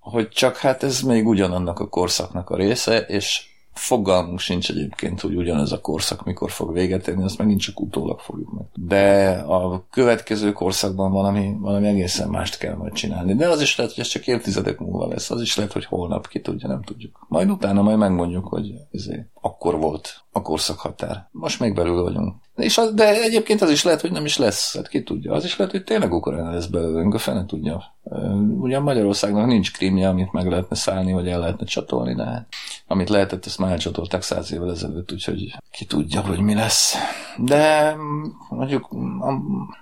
hogy 0.00 0.28
csak 0.28 0.56
hát 0.56 0.82
ez 0.82 1.00
még 1.00 1.26
ugyanannak 1.26 1.78
a 1.78 1.88
korszaknak 1.88 2.50
a 2.50 2.56
része, 2.56 2.98
és 2.98 3.53
Fogalmunk 3.74 4.38
sincs 4.38 4.70
egyébként, 4.70 5.20
hogy 5.20 5.36
ugyanez 5.36 5.72
a 5.72 5.80
korszak 5.80 6.24
mikor 6.24 6.50
fog 6.50 6.72
véget 6.72 7.08
érni, 7.08 7.22
azt 7.22 7.38
megint 7.38 7.60
csak 7.60 7.80
utólag 7.80 8.20
fogjuk 8.20 8.52
meg. 8.52 8.64
De 8.74 9.30
a 9.30 9.86
következő 9.90 10.52
korszakban 10.52 11.12
valami, 11.12 11.56
valami 11.60 11.86
egészen 11.86 12.28
mást 12.28 12.58
kell 12.58 12.74
majd 12.74 12.92
csinálni. 12.92 13.34
De 13.34 13.48
az 13.48 13.60
is 13.60 13.76
lehet, 13.76 13.92
hogy 13.92 14.02
ez 14.02 14.10
csak 14.10 14.26
évtizedek 14.26 14.78
múlva 14.78 15.08
lesz, 15.08 15.30
az 15.30 15.40
is 15.40 15.56
lehet, 15.56 15.72
hogy 15.72 15.84
holnap 15.84 16.28
ki 16.28 16.40
tudja, 16.40 16.68
nem 16.68 16.82
tudjuk. 16.82 17.26
Majd 17.28 17.50
utána 17.50 17.82
majd 17.82 17.98
megmondjuk, 17.98 18.46
hogy 18.46 18.72
ezért 18.92 19.26
akkor 19.40 19.78
volt 19.78 20.24
a 20.32 20.42
korszakhatár. 20.42 21.28
Most 21.30 21.60
még 21.60 21.74
belül 21.74 22.02
vagyunk. 22.02 22.34
És 22.56 22.78
az, 22.78 22.94
de 22.94 23.22
egyébként 23.22 23.60
az 23.62 23.70
is 23.70 23.84
lehet, 23.84 24.00
hogy 24.00 24.12
nem 24.12 24.24
is 24.24 24.36
lesz. 24.36 24.76
Hát 24.76 24.88
ki 24.88 25.02
tudja. 25.02 25.32
Az 25.32 25.44
is 25.44 25.56
lehet, 25.56 25.72
hogy 25.72 25.84
tényleg 25.84 26.12
Ukrajna 26.12 26.52
lesz 26.52 26.66
belőlünk, 26.66 27.14
a 27.14 27.18
fene 27.18 27.46
tudja. 27.46 27.93
Ugyan 28.58 28.82
Magyarországnak 28.82 29.46
nincs 29.46 29.72
krímje, 29.72 30.08
amit 30.08 30.32
meg 30.32 30.48
lehetne 30.48 30.76
szállni, 30.76 31.12
vagy 31.12 31.28
el 31.28 31.38
lehetne 31.38 31.66
csatolni, 31.66 32.14
de 32.14 32.24
hát, 32.24 32.46
amit 32.86 33.08
lehetett, 33.08 33.46
ezt 33.46 33.58
már 33.58 33.70
elcsatolták 33.70 34.22
száz 34.22 34.52
évvel 34.52 34.70
ezelőtt, 34.70 35.12
úgyhogy 35.12 35.54
ki 35.70 35.84
tudja, 35.84 36.20
hogy 36.20 36.40
mi 36.40 36.54
lesz. 36.54 36.94
De 37.38 37.94
mondjuk 38.48 38.88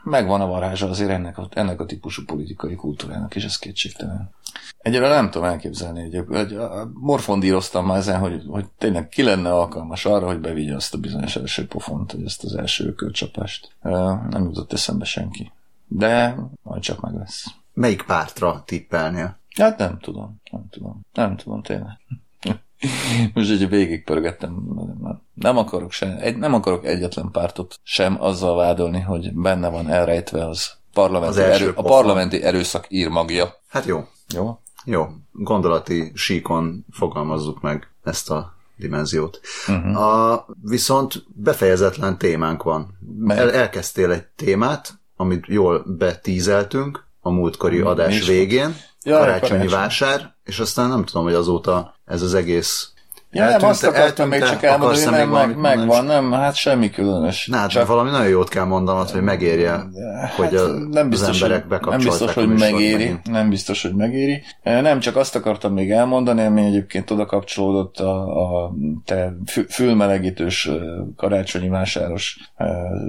megvan 0.05 0.40
a 0.40 0.47
varázsa 0.47 0.88
azért 0.88 1.11
ennek 1.11 1.38
a, 1.38 1.49
ennek 1.51 1.81
a 1.81 1.87
típusú 1.87 2.25
politikai 2.25 2.75
kultúrának, 2.75 3.35
és 3.35 3.45
ez 3.45 3.59
kétségtelen. 3.59 4.31
Egyelőre 4.79 5.14
nem 5.14 5.31
tudom 5.31 5.49
elképzelni, 5.49 6.01
hogy, 6.01 6.25
hogy 6.29 6.59
morfondíroztam 6.92 7.87
már 7.87 7.99
ezen, 7.99 8.21
hogy, 8.21 8.42
hogy 8.49 8.64
tényleg 8.79 9.09
ki 9.09 9.23
lenne 9.23 9.53
alkalmas 9.53 10.05
arra, 10.05 10.27
hogy 10.27 10.40
bevigye 10.40 10.75
azt 10.75 10.95
a 10.95 10.99
bizonyos 10.99 11.37
első 11.37 11.66
pofont, 11.66 12.12
hogy 12.12 12.25
ezt 12.25 12.45
az 12.45 12.55
első 12.55 12.95
körcsapást. 12.95 13.75
Nem 14.31 14.45
jutott 14.45 14.73
eszembe 14.73 15.05
senki. 15.05 15.53
De 15.88 16.37
majd 16.62 16.83
csak 16.83 17.01
meg 17.01 17.14
lesz. 17.14 17.47
Melyik 17.73 18.03
pártra 18.03 18.63
tippelnél? 18.67 19.41
Hát 19.57 19.79
nem 19.79 19.99
tudom, 19.99 20.41
nem 20.51 20.69
tudom, 20.71 21.01
nem 21.13 21.37
tudom 21.37 21.63
tényleg. 21.63 21.99
Most 23.35 23.51
egy 23.51 23.69
végigpörgettem, 23.69 24.63
nem 25.35 25.57
akarok, 25.57 25.93
sem, 25.93 26.17
egy, 26.21 26.37
nem 26.37 26.55
akarok 26.55 26.85
egyetlen 26.85 27.31
pártot 27.31 27.81
sem 27.83 28.23
azzal 28.23 28.57
vádolni, 28.57 29.01
hogy 29.01 29.33
benne 29.35 29.69
van 29.69 29.89
elrejtve 29.89 30.49
az 30.49 30.73
parlamenti, 30.93 31.39
az 31.41 31.45
erő, 31.45 31.73
a 31.75 31.83
parlamenti 31.83 32.43
erőszak 32.43 32.87
írmagja. 32.89 33.55
Hát 33.69 33.85
jó. 33.85 34.09
Jó? 34.35 34.59
Jó. 34.85 35.07
Gondolati 35.33 36.13
síkon 36.15 36.85
fogalmazzuk 36.91 37.61
meg 37.61 37.89
ezt 38.03 38.31
a 38.31 38.57
dimenziót. 38.77 39.41
Uh-huh. 39.69 39.97
A, 39.97 40.47
viszont 40.63 41.25
befejezetlen 41.29 42.19
témánk 42.19 42.63
van. 42.63 42.99
El, 43.29 43.53
elkezdtél 43.53 44.11
egy 44.11 44.27
témát, 44.37 45.01
amit 45.17 45.47
jól 45.47 45.85
betízeltünk 45.87 47.02
a 47.25 47.31
múltkori 47.31 47.81
adás 47.81 48.27
végén, 48.27 48.77
ja, 49.03 49.19
karácsonyi 49.19 49.49
karácsony. 49.49 49.79
vásár, 49.79 50.35
és 50.45 50.59
aztán 50.59 50.89
nem 50.89 51.05
tudom, 51.05 51.25
hogy 51.25 51.35
azóta 51.35 51.95
ez 52.05 52.23
az 52.23 52.35
egész 52.35 52.91
Ja, 53.35 53.49
nem, 53.49 53.64
azt 53.64 53.85
akartam 53.85 54.29
még 54.29 54.42
csak 54.42 54.62
elmondani, 54.62 55.05
hogy 55.05 55.12
nem, 55.12 55.29
meg, 55.29 55.57
megvan, 55.57 56.05
nem, 56.05 56.33
hát 56.33 56.55
semmi 56.55 56.90
különös. 56.90 57.47
Na, 57.47 57.57
hát 57.57 57.71
csak... 57.71 57.87
valami 57.87 58.11
nagyon 58.11 58.29
jót 58.29 58.49
kell 58.49 58.64
mondanod, 58.64 59.11
hogy 59.11 59.23
megérje, 59.23 59.71
hát 60.21 60.33
hogy 60.37 60.55
a, 60.55 60.66
nem 60.90 61.09
biztos, 61.09 61.29
az 61.29 61.42
emberek 61.42 61.68
bekapcsolták. 61.68 62.01
Nem 62.01 62.09
biztos, 62.09 62.35
hogy 62.35 62.49
megéri, 62.49 62.92
megint. 62.92 63.31
nem 63.31 63.49
biztos, 63.49 63.83
hogy 63.83 63.95
megéri. 63.95 64.42
Nem, 64.62 65.01
csak 65.01 65.16
azt 65.16 65.37
akartam 65.37 65.73
még 65.73 65.90
elmondani, 65.90 66.42
ami 66.42 66.64
egyébként 66.64 67.11
oda 67.11 67.27
kapcsolódott 67.27 67.99
a, 67.99 68.23
a 68.23 68.73
te 69.05 69.37
fülmelegítős 69.68 70.71
karácsonyi 71.16 71.68
vásáros 71.68 72.38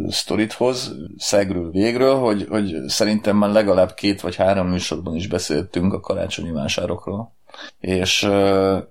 sztorithoz, 0.09 0.95
szegről 1.17 1.71
végről, 1.71 2.15
hogy, 2.15 2.45
hogy 2.49 2.75
szerintem 2.87 3.37
már 3.37 3.49
legalább 3.49 3.93
két 3.93 4.21
vagy 4.21 4.35
három 4.35 4.67
műsorban 4.67 5.15
is 5.15 5.27
beszéltünk 5.27 5.93
a 5.93 5.99
karácsonyi 5.99 6.51
vásárokról 6.51 7.31
és 7.79 8.19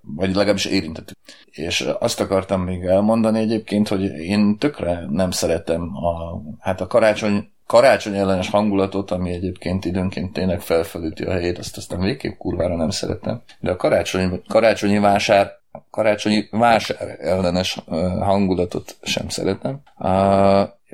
vagy 0.01 0.35
legalábbis 0.35 0.65
érintettük. 0.65 1.17
És 1.51 1.89
azt 1.99 2.21
akartam 2.21 2.63
még 2.63 2.85
elmondani 2.85 3.39
egyébként, 3.39 3.89
hogy 3.89 4.03
én 4.05 4.59
tökre 4.59 5.05
nem 5.11 5.31
szeretem 5.31 5.97
a, 5.97 6.43
hát 6.61 6.81
a 6.81 6.87
karácsony 6.87 7.51
karácsony 7.67 8.15
ellenes 8.15 8.51
hangulatot, 8.51 9.11
ami 9.11 9.33
egyébként 9.33 9.85
időnként 9.85 10.33
tényleg 10.33 10.61
felfelüti 10.61 11.23
a 11.23 11.31
helyét, 11.31 11.59
azt 11.59 11.77
aztán 11.77 12.01
végképp 12.01 12.39
kurvára 12.39 12.77
nem 12.77 12.91
szeretem. 12.91 13.43
De 13.61 13.71
a 13.71 13.77
karácsonyi, 13.77 14.41
karácsonyi 14.49 14.99
vásár 14.99 15.61
karácsonyi 15.91 16.49
vásár 16.51 17.17
ellenes 17.21 17.79
hangulatot 18.21 18.97
sem 19.03 19.29
szeretem, 19.29 19.81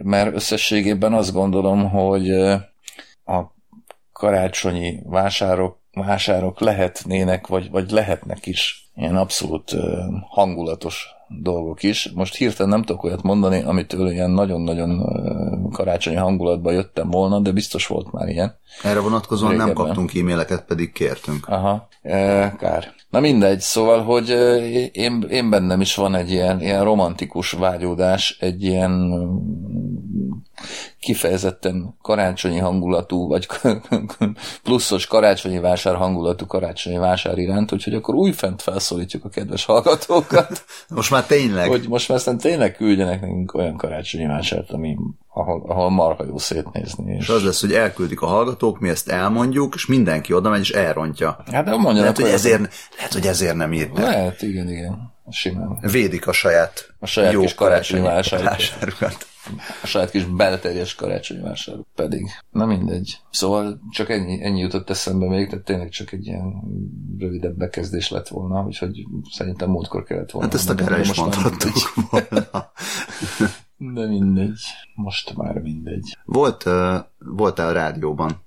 mert 0.02 0.34
összességében 0.34 1.12
azt 1.12 1.32
gondolom, 1.32 1.90
hogy 1.90 2.30
a 3.24 3.54
karácsonyi 4.12 5.00
vásárok 5.04 5.77
vásárok 5.92 6.60
lehetnének, 6.60 7.46
vagy, 7.46 7.70
vagy 7.70 7.90
lehetnek 7.90 8.46
is 8.46 8.90
ilyen 8.94 9.16
abszolút 9.16 9.76
hangulatos 10.28 11.06
dolgok 11.28 11.82
is. 11.82 12.10
Most 12.14 12.36
hirtelen 12.36 12.70
nem 12.70 12.82
tudok 12.82 13.04
olyat 13.04 13.22
mondani, 13.22 13.62
amitől 13.62 14.10
ilyen 14.10 14.30
nagyon-nagyon 14.30 15.02
karácsonyi 15.72 16.16
hangulatba 16.16 16.70
jöttem 16.70 17.10
volna, 17.10 17.40
de 17.40 17.52
biztos 17.52 17.86
volt 17.86 18.12
már 18.12 18.28
ilyen. 18.28 18.58
Erre 18.82 19.00
vonatkozóan 19.00 19.50
Régebben. 19.50 19.74
nem 19.74 19.84
kaptunk 19.84 20.14
e-maileket, 20.14 20.64
pedig 20.64 20.92
kértünk. 20.92 21.48
Aha, 21.48 21.88
kár. 22.58 22.94
Na 23.10 23.20
mindegy, 23.20 23.60
szóval, 23.60 24.02
hogy 24.02 24.28
én, 24.92 25.26
én 25.30 25.50
bennem 25.50 25.80
is 25.80 25.94
van 25.94 26.14
egy 26.14 26.30
ilyen, 26.30 26.60
ilyen 26.60 26.84
romantikus 26.84 27.50
vágyódás, 27.50 28.36
egy 28.40 28.62
ilyen 28.62 29.12
kifejezetten 31.00 31.94
karácsonyi 32.02 32.58
hangulatú, 32.58 33.28
vagy 33.28 33.48
pluszos 34.64 35.06
karácsonyi 35.06 35.58
vásár 35.58 35.94
hangulatú 35.94 36.46
karácsonyi 36.46 36.96
vásár 36.96 37.38
iránt, 37.38 37.72
úgyhogy 37.72 37.94
akkor 37.94 38.14
újfent 38.14 38.62
felszólítjuk 38.62 39.24
a 39.24 39.28
kedves 39.28 39.64
hallgatókat. 39.64 40.64
most 40.88 41.10
már 41.10 41.24
tényleg. 41.24 41.68
Hogy 41.68 41.88
most 41.88 42.08
már 42.08 42.18
aztán 42.18 42.38
tényleg 42.38 42.76
küldjenek 42.76 43.20
nekünk 43.20 43.54
olyan 43.54 43.76
karácsonyi 43.76 44.26
vásárt, 44.26 44.70
ami, 44.70 44.96
ahol, 45.28 45.64
ahol 45.68 45.90
marha 45.90 46.24
jó 46.24 46.38
szétnézni. 46.38 47.12
És... 47.12 47.22
és 47.22 47.28
az 47.28 47.44
lesz, 47.44 47.60
hogy 47.60 47.72
elküldik 47.72 48.20
a 48.20 48.26
hallgatók, 48.26 48.80
mi 48.80 48.88
ezt 48.88 49.08
elmondjuk, 49.08 49.74
és 49.74 49.86
mindenki 49.86 50.32
oda 50.32 50.50
megy, 50.50 50.60
és 50.60 50.70
elrontja. 50.70 51.42
Hát 51.52 51.64
de 51.64 51.76
mondja, 51.76 52.00
lehet, 52.00 52.16
hogy 52.16 52.30
ezért, 52.30 52.60
lehet, 52.96 53.12
hogy 53.12 53.26
ezért 53.26 53.54
nem 53.54 53.72
írt 53.72 53.98
Lehet, 53.98 54.42
igen, 54.42 54.68
igen. 54.68 55.16
Simán. 55.30 55.78
Védik 55.80 56.26
a 56.26 56.32
saját, 56.32 56.94
a 56.98 57.06
saját 57.06 57.32
jó 57.32 57.40
kis 57.40 57.54
karácsonyi, 57.54 58.02
vásárukat 58.02 59.26
a 59.82 59.86
saját 59.86 60.10
kis 60.10 60.24
belterjes 60.24 60.94
karácsonyi 60.94 61.40
vásárok 61.40 61.86
pedig. 61.94 62.26
Na 62.50 62.66
mindegy. 62.66 63.18
Szóval 63.30 63.80
csak 63.90 64.10
ennyi, 64.10 64.44
ennyi 64.44 64.60
jutott 64.60 64.90
eszembe 64.90 65.28
még, 65.28 65.48
tehát 65.48 65.64
tényleg 65.64 65.88
csak 65.88 66.12
egy 66.12 66.26
ilyen 66.26 66.62
rövidebb 67.18 67.56
bekezdés 67.56 68.10
lett 68.10 68.28
volna, 68.28 68.64
úgyhogy 68.64 69.06
szerintem 69.30 69.70
múltkor 69.70 70.04
kellett 70.04 70.30
volna. 70.30 70.48
Hát 70.48 70.56
ezt 70.56 70.70
akár 70.70 71.00
is 71.00 71.14
mondhattuk 71.14 71.94
volna. 72.10 72.46
De 73.94 74.06
mindegy. 74.06 74.60
Most 74.94 75.36
már 75.36 75.58
mindegy. 75.58 76.16
Volt, 76.24 76.64
uh, 76.64 76.96
voltál 77.18 77.68
a 77.68 77.72
rádióban? 77.72 78.46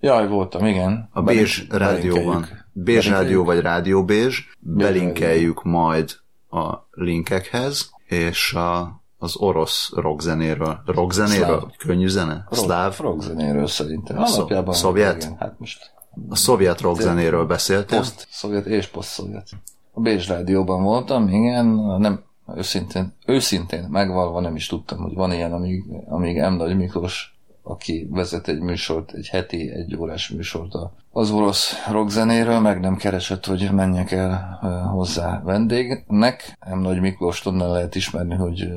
Jaj, 0.00 0.28
voltam, 0.28 0.66
igen. 0.66 1.08
A 1.12 1.22
Bézs 1.22 1.64
rádióban. 1.68 2.46
Bézs 2.72 3.08
rádió 3.08 3.44
vagy 3.44 3.60
Rádió 3.60 4.04
Bézs. 4.04 4.42
Belinkeljük 4.58 5.62
majd 5.62 6.10
a 6.50 6.74
linkekhez, 6.90 7.90
és 8.04 8.52
a 8.52 9.00
az 9.22 9.36
orosz 9.36 9.90
rockzenéről. 9.94 10.80
Rockzenéről? 10.86 11.58
Szláv. 11.58 11.76
Könnyű 11.78 12.06
zene? 12.06 12.46
Rock, 12.48 12.64
Szláv? 12.64 12.98
Rockzenéről 12.98 13.66
szerintem. 13.66 14.18
Alapjában 14.18 14.74
szovjet? 14.74 15.22
Igen, 15.22 15.36
hát 15.38 15.54
most... 15.58 15.92
A 16.28 16.36
szovjet 16.36 16.80
rockzenéről 16.80 17.46
beszéltél? 17.46 17.98
Poszt, 17.98 18.26
szovjet 18.30 18.66
és 18.66 18.86
poszt-szovjet. 18.86 19.48
A 19.92 20.00
Bézs 20.00 20.28
rádióban 20.28 20.82
voltam, 20.82 21.28
igen, 21.28 21.66
nem, 21.98 22.22
őszintén, 22.56 23.14
őszintén 23.26 23.86
megvalva 23.90 24.40
nem 24.40 24.56
is 24.56 24.66
tudtam, 24.66 24.98
hogy 24.98 25.14
van 25.14 25.32
ilyen, 25.32 25.52
amíg, 25.52 25.84
amíg 26.08 26.42
M. 26.42 26.54
Nagy 26.54 26.76
Miklós 26.76 27.29
aki 27.62 28.08
vezet 28.10 28.48
egy 28.48 28.60
műsort, 28.60 29.12
egy 29.12 29.28
heti, 29.28 29.70
egy 29.70 29.96
órás 29.96 30.28
műsort 30.28 30.74
az 31.12 31.30
orosz 31.30 31.74
rockzenéről, 31.90 32.60
meg 32.60 32.80
nem 32.80 32.96
keresett, 32.96 33.46
hogy 33.46 33.70
menjek 33.72 34.10
el 34.10 34.58
hozzá 34.92 35.42
vendégnek. 35.44 36.58
Nem 36.66 36.80
Nagy 36.80 37.00
Miklós 37.00 37.46
onnan 37.46 37.70
lehet 37.70 37.94
ismerni, 37.94 38.34
hogy 38.34 38.68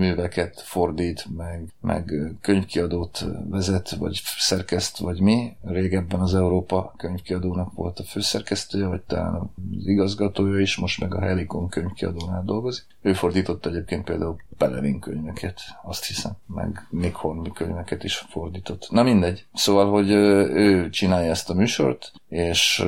műveket 0.00 0.60
fordít, 0.60 1.26
meg, 1.36 1.72
meg 1.80 2.12
könyvkiadót 2.40 3.24
vezet, 3.48 3.90
vagy 3.90 4.20
szerkeszt, 4.38 4.98
vagy 4.98 5.20
mi. 5.20 5.56
Régebben 5.64 6.20
az 6.20 6.34
Európa 6.34 6.94
könyvkiadónak 6.96 7.72
volt 7.74 7.98
a 7.98 8.02
főszerkesztője, 8.02 8.86
vagy 8.86 9.00
talán 9.00 9.34
az 9.34 9.86
igazgatója 9.86 10.60
is, 10.60 10.76
most 10.76 11.00
meg 11.00 11.14
a 11.14 11.20
Helikon 11.20 11.68
könyvkiadónál 11.68 12.42
dolgozik. 12.44 12.84
Ő 13.02 13.12
fordított 13.12 13.66
egyébként 13.66 14.04
például 14.04 14.36
Pelerin 14.58 15.00
könyveket, 15.00 15.60
azt 15.82 16.04
hiszem, 16.04 16.32
meg 16.46 16.86
Nick 16.90 17.16
Hornby 17.16 17.50
könyveket 17.52 18.04
is 18.04 18.16
fordított. 18.16 18.90
Na 18.90 19.02
mindegy. 19.02 19.46
Szóval, 19.54 19.90
hogy 19.90 20.10
ő 20.10 20.90
csinálja 20.90 21.30
ezt 21.30 21.50
a 21.50 21.54
műsort, 21.54 22.12
és, 22.28 22.84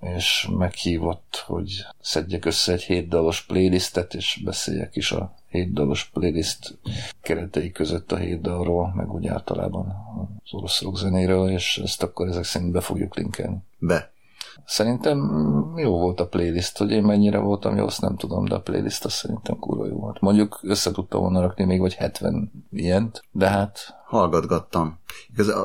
és 0.00 0.48
meghívott, 0.58 1.44
hogy 1.46 1.86
szedjek 2.00 2.44
össze 2.44 2.72
egy 2.72 2.82
hétdalos 2.82 3.42
playlistet, 3.42 4.14
és 4.14 4.40
beszéljek 4.44 4.96
is 4.96 5.12
a 5.12 5.34
hétdalos 5.54 6.10
playlist 6.12 6.78
keretei 7.22 7.72
között 7.72 8.12
a 8.12 8.16
hét 8.16 8.40
dalról, 8.40 8.92
meg 8.94 9.12
úgy 9.12 9.26
általában 9.26 9.86
az 10.44 10.54
orosz 10.54 10.82
rockzenéről, 10.82 11.50
és 11.50 11.80
ezt 11.84 12.02
akkor 12.02 12.28
ezek 12.28 12.44
szerint 12.44 12.72
be 12.72 12.80
fogjuk 12.80 13.16
linkelni. 13.16 13.56
Be. 13.78 14.12
Szerintem 14.64 15.18
jó 15.76 15.98
volt 15.98 16.20
a 16.20 16.26
playlist, 16.26 16.78
hogy 16.78 16.90
én 16.90 17.02
mennyire 17.02 17.38
voltam 17.38 17.76
jó, 17.76 17.86
azt 17.86 18.00
nem 18.00 18.16
tudom, 18.16 18.44
de 18.44 18.54
a 18.54 18.60
playlist 18.60 19.04
azt 19.04 19.16
szerintem 19.16 19.58
kurva 19.58 19.86
jó 19.86 19.96
volt. 19.96 20.20
Mondjuk 20.20 20.58
össze 20.62 20.90
tudtam 20.90 21.20
volna 21.20 21.40
rakni 21.40 21.64
még 21.64 21.80
vagy 21.80 21.94
70 21.94 22.52
ilyent, 22.70 23.22
de 23.30 23.48
hát... 23.48 24.02
Hallgatgattam. 24.06 24.98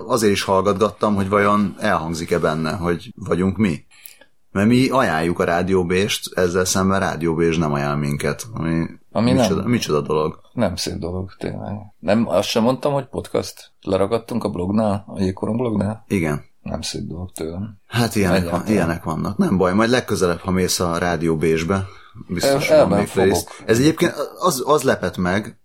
Azért 0.07 0.33
is 0.33 0.43
hallgatgattam, 0.43 1.15
hogy 1.15 1.29
vajon 1.29 1.75
elhangzik-e 1.79 2.39
benne, 2.39 2.71
hogy 2.71 3.13
vagyunk 3.15 3.57
mi. 3.57 3.85
Mert 4.51 4.67
mi 4.67 4.89
ajánljuk 4.89 5.39
a 5.39 5.43
rádióbést, 5.43 6.33
ezzel 6.37 6.65
szemben 6.65 6.99
rádióbés 6.99 7.57
nem 7.57 7.73
ajánl 7.73 7.95
minket, 7.97 8.47
ami, 8.53 8.85
Ami 9.11 9.31
micsoda, 9.31 9.61
nem. 9.61 9.69
micsoda 9.69 10.01
dolog. 10.01 10.39
Nem 10.53 10.75
szép 10.75 10.95
dolog, 10.97 11.31
tényleg. 11.37 11.75
Nem, 11.99 12.27
azt 12.27 12.47
sem 12.47 12.63
mondtam, 12.63 12.93
hogy 12.93 13.05
podcast. 13.07 13.71
Leragadtunk 13.81 14.43
a 14.43 14.49
blognál, 14.49 15.03
a 15.07 15.21
Jégkoron 15.21 15.57
blognál. 15.57 16.03
Igen. 16.07 16.43
Nem 16.61 16.81
szép 16.81 17.01
dolog 17.01 17.31
tőlem. 17.31 17.77
Hát 17.87 18.15
ilyenek, 18.15 18.49
van, 18.49 18.67
ilyenek 18.67 19.03
vannak. 19.03 19.37
Nem 19.37 19.57
baj, 19.57 19.73
majd 19.73 19.89
legközelebb, 19.89 20.39
ha 20.39 20.51
mész 20.51 20.79
a 20.79 20.97
rádióbésbe, 20.97 21.85
biztos 22.27 22.69
El- 22.69 22.87
van 22.87 22.97
még. 23.15 23.31
Ez 23.65 23.79
egyébként 23.79 24.13
az, 24.39 24.63
az 24.65 24.83
lepett 24.83 25.17
meg, 25.17 25.59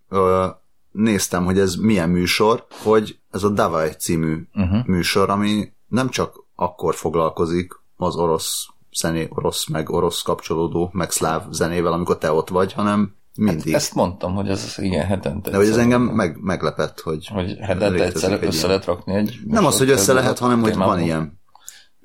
néztem, 0.93 1.45
hogy 1.45 1.59
ez 1.59 1.75
milyen 1.75 2.09
műsor, 2.11 2.67
hogy 2.83 3.19
ez 3.31 3.43
a 3.43 3.49
Davaj 3.49 3.91
című 3.99 4.49
Uh-huh. 4.55 4.87
műsor, 4.87 5.31
ami 5.31 5.73
nem 5.89 6.09
csak 6.09 6.45
akkor 6.55 6.95
foglalkozik 6.95 7.73
az 7.97 8.17
orosz 8.17 8.67
zené, 8.95 9.29
orosz 9.31 9.69
meg 9.69 9.91
orosz 9.91 10.23
kapcsolódó, 10.23 10.91
meg 10.93 11.11
szláv 11.11 11.51
zenével, 11.51 11.93
amikor 11.93 12.19
te 12.19 12.33
ott 12.33 12.49
vagy, 12.49 12.73
hanem 12.73 13.15
mindig. 13.37 13.75
Ezt 13.75 13.95
mondtam, 13.95 14.35
hogy 14.35 14.49
ez 14.49 14.75
igen 14.79 15.07
hetente. 15.07 15.51
De 15.51 15.57
hogy 15.57 15.69
ez 15.69 15.77
engem 15.77 16.03
meg, 16.03 16.39
meglepett, 16.41 17.01
hogy, 17.01 17.27
Hogy 17.27 17.57
hetente 17.61 18.05
egyszer 18.05 18.33
egy 18.33 18.45
össze 18.45 18.67
lehet 18.67 18.85
rakni 18.85 19.15
egy... 19.15 19.39
Nem 19.47 19.67
az, 19.67 19.79
hogy 19.79 19.91
össze 19.91 20.13
lehet, 20.13 20.39
hanem 20.39 20.61
hogy 20.61 20.77
van 20.77 21.01
ilyen. 21.01 21.41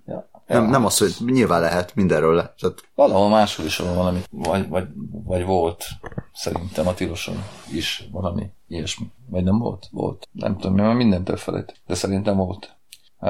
Ja. 0.05 0.29
Nem, 0.47 0.63
Ja. 0.63 0.69
nem 0.69 0.85
az, 0.85 0.97
hogy 0.97 1.15
nyilván 1.25 1.61
lehet, 1.61 1.95
mindenről 1.95 2.35
lehet. 2.35 2.55
Tehát 2.59 2.83
Valahol 2.95 3.29
máshol 3.29 3.65
is 3.65 3.77
van 3.77 3.95
valami, 3.95 4.19
vagy, 4.31 4.67
vagy, 4.67 4.87
vagy 5.25 5.45
volt, 5.45 5.85
szerintem 6.33 6.87
a 6.87 6.93
Tiloson 6.93 7.43
is 7.71 8.07
valami 8.11 8.49
ilyesmi. 8.67 9.05
Vagy 9.29 9.43
nem 9.43 9.57
volt? 9.57 9.87
Volt. 9.91 10.27
Nem 10.31 10.57
tudom, 10.57 10.73
mi 10.73 10.81
már 10.81 10.95
mindent 10.95 11.29
elfelejt, 11.29 11.81
de 11.87 11.95
szerintem 11.95 12.35
volt. 12.37 12.77
Uh, 13.21 13.29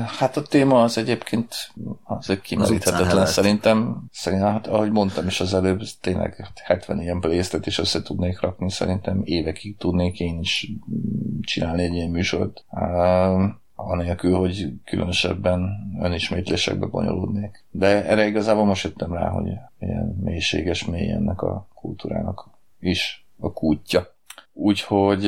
hát 0.00 0.36
a 0.36 0.42
téma 0.42 0.82
az 0.82 0.98
egyébként 0.98 1.54
az 2.04 2.30
egy 2.30 2.40
kimeríthetetlen 2.40 3.26
szerintem. 3.26 4.04
Szerintem, 4.10 4.48
hát, 4.48 4.66
ahogy 4.66 4.90
mondtam 4.90 5.26
is 5.26 5.40
az 5.40 5.54
előbb, 5.54 5.82
tényleg 6.00 6.50
70 6.64 7.00
ilyen 7.00 7.20
playlist 7.20 7.66
is 7.66 7.78
össze 7.78 8.02
tudnék 8.02 8.40
rakni, 8.40 8.70
szerintem 8.70 9.20
évekig 9.24 9.76
tudnék 9.76 10.20
én 10.20 10.38
is 10.40 10.72
csinálni 11.40 11.82
egy 11.82 11.94
ilyen 11.94 12.10
műsort. 12.10 12.64
Uh, 12.70 13.42
anélkül, 13.74 14.36
hogy 14.36 14.72
különösebben 14.84 15.70
önismétlésekbe 16.00 16.86
bonyolódnék. 16.86 17.64
De 17.70 18.06
erre 18.06 18.26
igazából 18.26 18.64
most 18.64 18.84
jöttem 18.84 19.12
rá, 19.12 19.28
hogy 19.28 19.46
ilyen 19.78 20.18
mélységes 20.20 20.84
mély 20.84 21.10
ennek 21.10 21.42
a 21.42 21.66
kultúrának 21.74 22.50
is 22.80 23.26
a 23.38 23.52
kútja. 23.52 24.14
Úgyhogy 24.52 25.24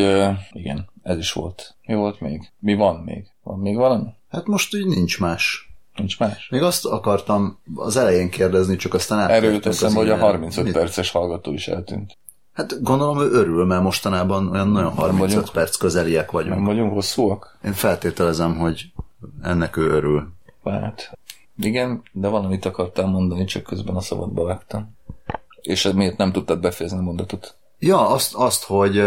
igen, 0.52 0.88
ez 1.02 1.18
is 1.18 1.32
volt. 1.32 1.74
Mi 1.86 1.94
volt 1.94 2.20
még? 2.20 2.50
Mi 2.58 2.74
van 2.74 2.96
még? 2.96 3.33
Van 3.44 3.58
még 3.58 3.76
valami? 3.76 4.08
Hát 4.28 4.46
most 4.46 4.74
így 4.74 4.86
nincs 4.86 5.20
más. 5.20 5.74
Nincs 5.96 6.18
más? 6.18 6.48
Még 6.50 6.62
azt 6.62 6.86
akartam 6.86 7.58
az 7.74 7.96
elején 7.96 8.30
kérdezni, 8.30 8.76
csak 8.76 8.94
aztán 8.94 9.18
Erről 9.18 9.34
átértünk 9.34 9.62
teszem, 9.62 9.94
hogy 9.94 10.08
a 10.08 10.12
e-mailre. 10.12 10.26
35 10.26 10.64
Mit? 10.64 10.72
perces 10.72 11.10
hallgató 11.10 11.52
is 11.52 11.68
eltűnt. 11.68 12.18
Hát 12.52 12.82
gondolom 12.82 13.20
ő 13.20 13.30
örül, 13.30 13.64
mert 13.64 13.82
mostanában 13.82 14.48
olyan 14.48 14.68
nagyon 14.68 14.92
35 14.92 15.28
vagyunk. 15.28 15.52
perc 15.52 15.76
közeliek 15.76 16.30
vagyunk. 16.30 16.54
Nem 16.54 16.64
vagyunk 16.64 16.92
hosszúak? 16.92 17.58
Én 17.64 17.72
feltételezem, 17.72 18.56
hogy 18.56 18.92
ennek 19.42 19.76
ő 19.76 19.88
örül. 19.90 20.32
Hát, 20.64 21.18
igen, 21.56 22.02
de 22.12 22.28
valamit 22.28 22.64
akartál 22.64 23.06
mondani, 23.06 23.44
csak 23.44 23.62
közben 23.62 23.96
a 23.96 24.00
szabadba 24.00 24.44
vágtam. 24.44 24.96
És 25.60 25.90
miért 25.94 26.16
nem 26.16 26.32
tudtad 26.32 26.60
befejezni 26.60 26.98
a 26.98 27.02
mondatot? 27.02 27.56
Ja, 27.78 28.08
azt, 28.08 28.34
azt 28.34 28.64
hogy 28.64 29.04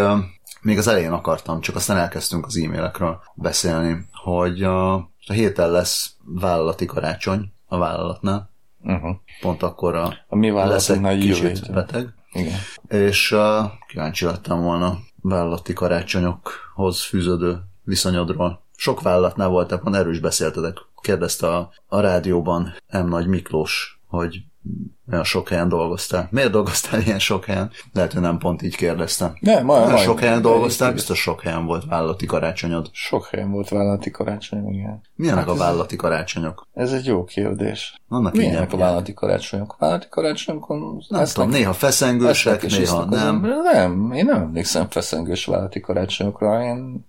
még 0.61 0.77
az 0.77 0.87
elején 0.87 1.11
akartam, 1.11 1.61
csak 1.61 1.75
aztán 1.75 1.97
elkezdtünk 1.97 2.45
az 2.45 2.57
e-mailekről 2.57 3.19
beszélni, 3.33 4.05
hogy 4.27 4.63
uh, 4.63 4.93
a 5.27 5.33
héten 5.33 5.71
lesz 5.71 6.15
vállalati 6.25 6.85
karácsony 6.85 7.51
a 7.67 7.77
vállalatnál. 7.77 8.49
Uh-huh. 8.83 9.15
Pont 9.41 9.63
akkor 9.63 9.95
a 9.95 10.13
A 10.27 10.35
mi 10.35 10.51
leszek 10.51 11.17
kicsit 11.17 11.57
héten. 11.57 11.73
beteg. 11.73 12.13
Igen. 12.31 12.57
És 12.87 13.31
uh, 13.31 13.71
kíváncsi 13.87 14.25
lettem 14.25 14.61
volna 14.61 14.97
vállalati 15.21 15.73
karácsonyokhoz 15.73 17.03
fűződő 17.03 17.59
viszonyodról. 17.83 18.61
Sok 18.75 19.01
vállalatnál 19.01 19.47
voltak, 19.47 19.81
pont 19.81 19.95
erről 19.95 20.13
is 20.13 20.19
beszéltetek. 20.19 20.77
Kérdezte 21.01 21.47
a, 21.47 21.69
a 21.87 21.99
rádióban 21.99 22.73
M. 22.91 23.07
Nagy 23.07 23.27
Miklós, 23.27 23.99
hogy 24.07 24.43
olyan 25.11 25.23
sok 25.23 25.49
helyen 25.49 25.69
dolgoztál. 25.69 26.27
Miért 26.31 26.51
dolgoztál 26.51 27.01
ilyen 27.01 27.19
sok 27.19 27.45
helyen? 27.45 27.71
Lehet, 27.93 28.13
hogy 28.13 28.21
nem 28.21 28.37
pont 28.37 28.61
így 28.61 28.75
kérdeztem. 28.75 29.33
Ne, 29.39 29.61
ma, 29.61 29.73
Olyan 29.73 29.91
ma, 29.91 29.97
sok 29.97 30.19
helyen 30.19 30.41
dolgoztál, 30.41 30.93
biztos 30.93 31.19
sok 31.19 31.41
helyen 31.41 31.65
volt 31.65 31.85
vállalati 31.85 32.25
karácsonyod. 32.25 32.89
Sok 32.91 33.25
helyen 33.25 33.51
volt 33.51 33.69
vállalati 33.69 34.11
karácsony, 34.11 34.67
igen. 34.73 35.01
Milyenek 35.15 35.39
Hát 35.39 35.49
a 35.49 35.53
ez- 35.53 35.59
vállalati 35.59 35.95
karácsonyok? 35.95 36.67
Ez 36.73 36.91
egy 36.93 37.05
jó 37.05 37.23
kérdés. 37.23 38.01
Vannak 38.07 38.33
Milyenek 38.33 38.73
a 38.73 38.77
vállalati 38.77 39.13
karácsonyok? 39.13 39.71
A 39.71 39.75
vállalati 39.79 40.07
karácsonyokon 40.09 41.01
Nem 41.07 41.25
tudom, 41.25 41.49
néha 41.49 41.73
feszengősek, 41.73 42.61
néha 42.67 42.97
az 42.97 43.09
nem. 43.09 43.45
Nem, 43.73 44.11
én 44.11 44.25
nem 44.25 44.41
emlékszem 44.41 44.87
feszengős 44.89 45.45
vállalati 45.45 45.79
karácsonyokra, 45.79 46.63
én 46.63 47.06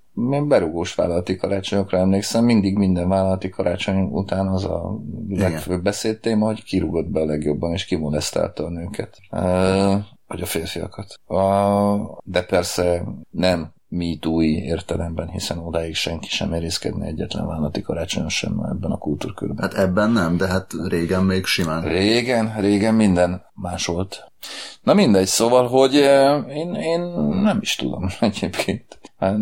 berugós 0.49 0.95
vállalati 0.95 1.37
karácsonyokra 1.37 1.99
emlékszem, 1.99 2.45
mindig 2.45 2.77
minden 2.77 3.09
vállalati 3.09 3.49
karácsony 3.49 4.01
után 4.01 4.49
az 4.49 4.65
a 4.65 4.99
legfőbb 5.29 5.83
beszédtéma, 5.83 6.47
hogy 6.47 6.65
kirúgott 6.65 7.07
be 7.07 7.21
a 7.21 7.25
legjobban, 7.25 7.73
és 7.73 7.85
kimolesztálta 7.85 8.65
a 8.65 8.71
nőket. 8.71 9.19
Uh, 9.31 9.95
vagy 10.27 10.41
a 10.41 10.47
férfiakat. 10.47 11.21
Uh, 11.27 12.19
de 12.25 12.43
persze 12.43 13.05
nem 13.31 13.73
MeToo-i 13.89 14.63
értelemben, 14.63 15.29
hiszen 15.29 15.59
odáig 15.59 15.95
senki 15.95 16.29
sem 16.29 16.49
merészkedne 16.49 17.07
egyetlen 17.07 17.47
vállalati 17.47 17.81
karácsonyon 17.81 18.29
sem 18.29 18.61
ebben 18.71 18.91
a 18.91 18.99
kultúrkörben. 18.99 19.71
Hát 19.71 19.75
ebben 19.79 20.11
nem, 20.11 20.37
de 20.37 20.47
hát 20.47 20.73
régen 20.89 21.25
még 21.25 21.45
simán. 21.45 21.83
Régen, 21.83 22.61
régen 22.61 22.95
minden 22.95 23.43
más 23.55 23.87
volt. 23.87 24.31
Na 24.83 24.95
mindegy, 24.95 25.27
szóval, 25.27 25.69
hogy 25.69 25.95
én, 26.49 26.75
én 26.75 27.01
nem 27.43 27.59
is 27.61 27.75
tudom 27.75 28.07
egyébként. 28.21 28.99
Hát, 29.19 29.37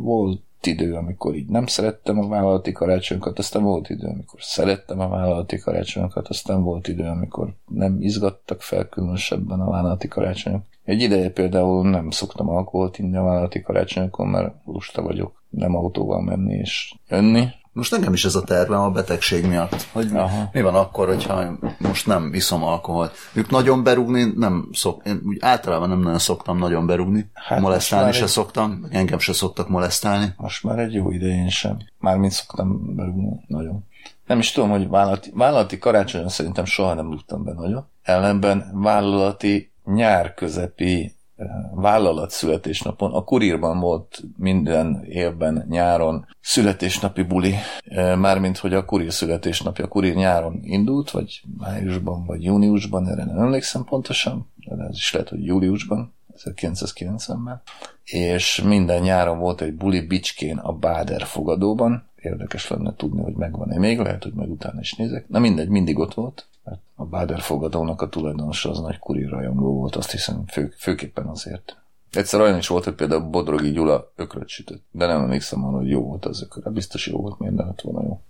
volt 0.00 0.42
idő, 0.66 0.94
amikor 0.94 1.34
így 1.34 1.48
nem 1.48 1.66
szerettem 1.66 2.18
a 2.18 2.28
vállalati 2.28 2.72
karácsonyokat, 2.72 3.38
aztán 3.38 3.62
volt 3.62 3.90
idő, 3.90 4.06
amikor 4.06 4.42
szerettem 4.42 5.00
a 5.00 5.08
vállalati 5.08 5.58
karácsonyokat, 5.58 6.28
aztán 6.28 6.62
volt 6.62 6.88
idő, 6.88 7.04
amikor 7.04 7.54
nem 7.68 8.00
izgattak 8.00 8.62
fel 8.62 8.88
különösebben 8.88 9.60
a 9.60 9.70
vállalati 9.70 10.08
karácsonyok. 10.08 10.62
Egy 10.84 11.00
ideje 11.02 11.30
például 11.30 11.88
nem 11.90 12.10
szoktam 12.10 12.48
alkoholt 12.48 12.98
inni 12.98 13.16
a 13.16 13.22
vállalati 13.22 13.62
karácsonyokon, 13.62 14.26
mert 14.28 14.54
lusta 14.64 15.02
vagyok 15.02 15.42
nem 15.50 15.76
autóval 15.76 16.22
menni 16.22 16.54
és 16.54 16.94
jönni. 17.08 17.46
Most 17.72 17.90
nekem 17.90 18.12
is 18.12 18.24
ez 18.24 18.34
a 18.34 18.42
tervem 18.42 18.80
a 18.80 18.90
betegség 18.90 19.46
miatt, 19.46 19.82
hogy 19.92 20.10
Aha. 20.14 20.48
mi 20.52 20.62
van 20.62 20.74
akkor, 20.74 21.06
hogyha 21.06 21.58
most 21.78 22.06
nem 22.06 22.30
iszom 22.34 22.62
alkoholt. 22.62 23.12
Ők 23.32 23.50
nagyon 23.50 23.82
berúgni 23.82 24.32
nem 24.36 24.68
szok, 24.72 25.02
én 25.06 25.20
úgy 25.26 25.36
általában 25.40 25.88
nem 25.88 26.00
nagyon 26.00 26.18
szoktam 26.18 26.58
nagyon 26.58 26.86
berúgni, 26.86 27.30
Hát 27.32 27.60
molesztálni 27.60 28.12
se 28.12 28.22
egy- 28.22 28.28
szoktam, 28.28 28.86
engem 28.90 29.18
se 29.18 29.32
szoktak 29.32 29.68
molesztálni. 29.68 30.32
Most 30.36 30.64
már 30.64 30.78
egy 30.78 30.92
jó 30.94 31.10
idején 31.10 31.48
sem. 31.48 31.76
Mármint 31.98 32.32
szoktam 32.32 32.94
berúgni 32.96 33.44
nagyon. 33.46 33.84
Nem 34.26 34.38
is 34.38 34.52
tudom, 34.52 34.70
hogy 34.70 34.88
vállalati, 34.88 35.30
vállalati 35.34 35.78
karácsonyon 35.78 36.28
szerintem 36.28 36.64
soha 36.64 36.94
nem 36.94 37.10
rúgtam 37.10 37.44
be 37.44 37.52
nagyon. 37.52 37.86
Ellenben 38.02 38.70
vállalati 38.74 39.72
nyár 39.84 40.34
közepi 40.34 41.14
eh, 41.36 41.46
vállalat 41.74 42.30
születésnapon, 42.30 43.12
a 43.12 43.24
kurírban 43.24 43.80
volt 43.80 44.22
minden 44.36 45.04
évben 45.04 45.66
nyáron 45.68 46.26
születésnapi 46.40 47.22
buli, 47.22 47.54
eh, 47.84 48.16
mármint 48.16 48.58
hogy 48.58 48.74
a 48.74 48.84
kurír 48.84 49.12
születésnapja, 49.12 49.84
a 49.84 49.88
kurír 49.88 50.14
nyáron 50.14 50.60
indult, 50.62 51.10
vagy 51.10 51.42
májusban, 51.58 52.24
vagy 52.24 52.42
júniusban, 52.42 53.08
erre 53.08 53.24
nem 53.24 53.38
emlékszem 53.38 53.84
pontosan, 53.84 54.52
de 54.56 54.84
ez 54.84 54.96
is 54.96 55.12
lehet, 55.12 55.28
hogy 55.28 55.44
júliusban, 55.44 56.14
1990-ben, 56.36 57.62
és 58.04 58.62
minden 58.62 59.02
nyáron 59.02 59.38
volt 59.38 59.60
egy 59.60 59.74
buli 59.74 60.00
Bicskén 60.00 60.56
a 60.58 60.72
Báder 60.72 61.22
fogadóban, 61.22 62.08
érdekes 62.16 62.68
lenne 62.68 62.94
tudni, 62.96 63.22
hogy 63.22 63.34
megvan-e 63.34 63.78
még, 63.78 63.98
lehet, 63.98 64.22
hogy 64.22 64.32
meg 64.32 64.50
utána 64.50 64.80
is 64.80 64.94
nézek. 64.94 65.28
Na 65.28 65.38
mindegy, 65.38 65.68
mindig 65.68 65.98
ott 65.98 66.14
volt, 66.14 66.46
a 66.94 67.04
Báder 67.04 67.40
fogadónak 67.40 68.02
a 68.02 68.08
tulajdonosa 68.08 68.70
az 68.70 68.80
nagy 68.80 68.98
kurír 68.98 69.28
rajongó 69.28 69.74
volt, 69.74 69.96
azt 69.96 70.10
hiszem 70.10 70.44
fő, 70.46 70.74
főképpen 70.78 71.26
azért. 71.26 71.76
Egyszer 72.12 72.40
olyan 72.40 72.58
is 72.58 72.68
volt, 72.68 72.84
hogy 72.84 72.94
például 72.94 73.20
Bodrogi 73.20 73.72
Gyula 73.72 74.12
ökröt 74.16 74.48
sütött, 74.48 74.82
de 74.90 75.06
nem 75.06 75.20
emlékszem 75.20 75.64
arra, 75.64 75.76
hogy 75.76 75.88
jó 75.88 76.02
volt 76.02 76.24
az 76.24 76.42
ökör. 76.42 76.72
Biztos 76.72 77.06
jó 77.06 77.20
volt, 77.20 77.38
miért 77.38 77.54
nem 77.54 77.66
lett 77.66 77.80
volna 77.80 78.02
jó. 78.02 78.20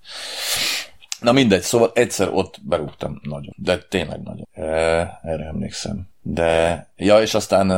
Na 1.20 1.32
mindegy, 1.32 1.62
szóval 1.62 1.90
egyszer 1.94 2.28
ott 2.32 2.60
berúgtam 2.62 3.20
nagyon, 3.22 3.54
de 3.56 3.78
tényleg 3.78 4.22
nagyon. 4.22 4.46
E, 4.52 4.64
erre 5.22 5.44
emlékszem. 5.44 6.08
De, 6.22 6.86
ja, 6.96 7.20
és 7.20 7.34
aztán 7.34 7.70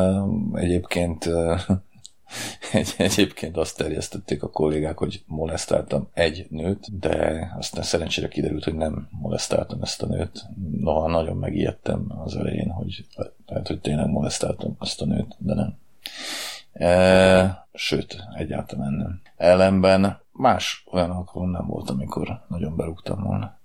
egyébként 0.55 1.29
egy, 2.73 2.95
egyébként 2.99 3.57
azt 3.57 3.77
terjesztették 3.77 4.43
a 4.43 4.51
kollégák, 4.51 4.99
hogy 4.99 5.23
molesztáltam 5.27 6.09
egy 6.13 6.47
nőt, 6.51 6.99
de 6.99 7.49
aztán 7.59 7.83
szerencsére 7.83 8.29
kiderült, 8.29 8.65
hogy 8.65 8.75
nem 8.75 9.09
molesztáltam 9.11 9.83
ezt 9.83 10.03
a 10.03 10.07
nőt. 10.07 10.45
Noha 10.81 11.09
nagyon 11.09 11.37
megijedtem 11.37 12.13
az 12.25 12.37
elején, 12.37 12.71
hogy 12.71 13.07
lehet, 13.47 13.67
hogy 13.67 13.81
tényleg 13.81 14.09
molesztáltam 14.09 14.75
azt 14.79 15.01
a 15.01 15.05
nőt, 15.05 15.37
de 15.39 15.55
nem. 15.55 15.79
E, 16.73 17.69
sőt, 17.73 18.17
egyáltalán 18.35 18.93
nem. 18.93 19.21
Ellenben 19.37 20.21
más 20.33 20.85
olyan 20.91 21.11
alkalom 21.11 21.51
nem 21.51 21.67
volt, 21.67 21.91
amikor 21.91 22.45
nagyon 22.49 22.77
berúgtam 22.77 23.23
volna. 23.23 23.59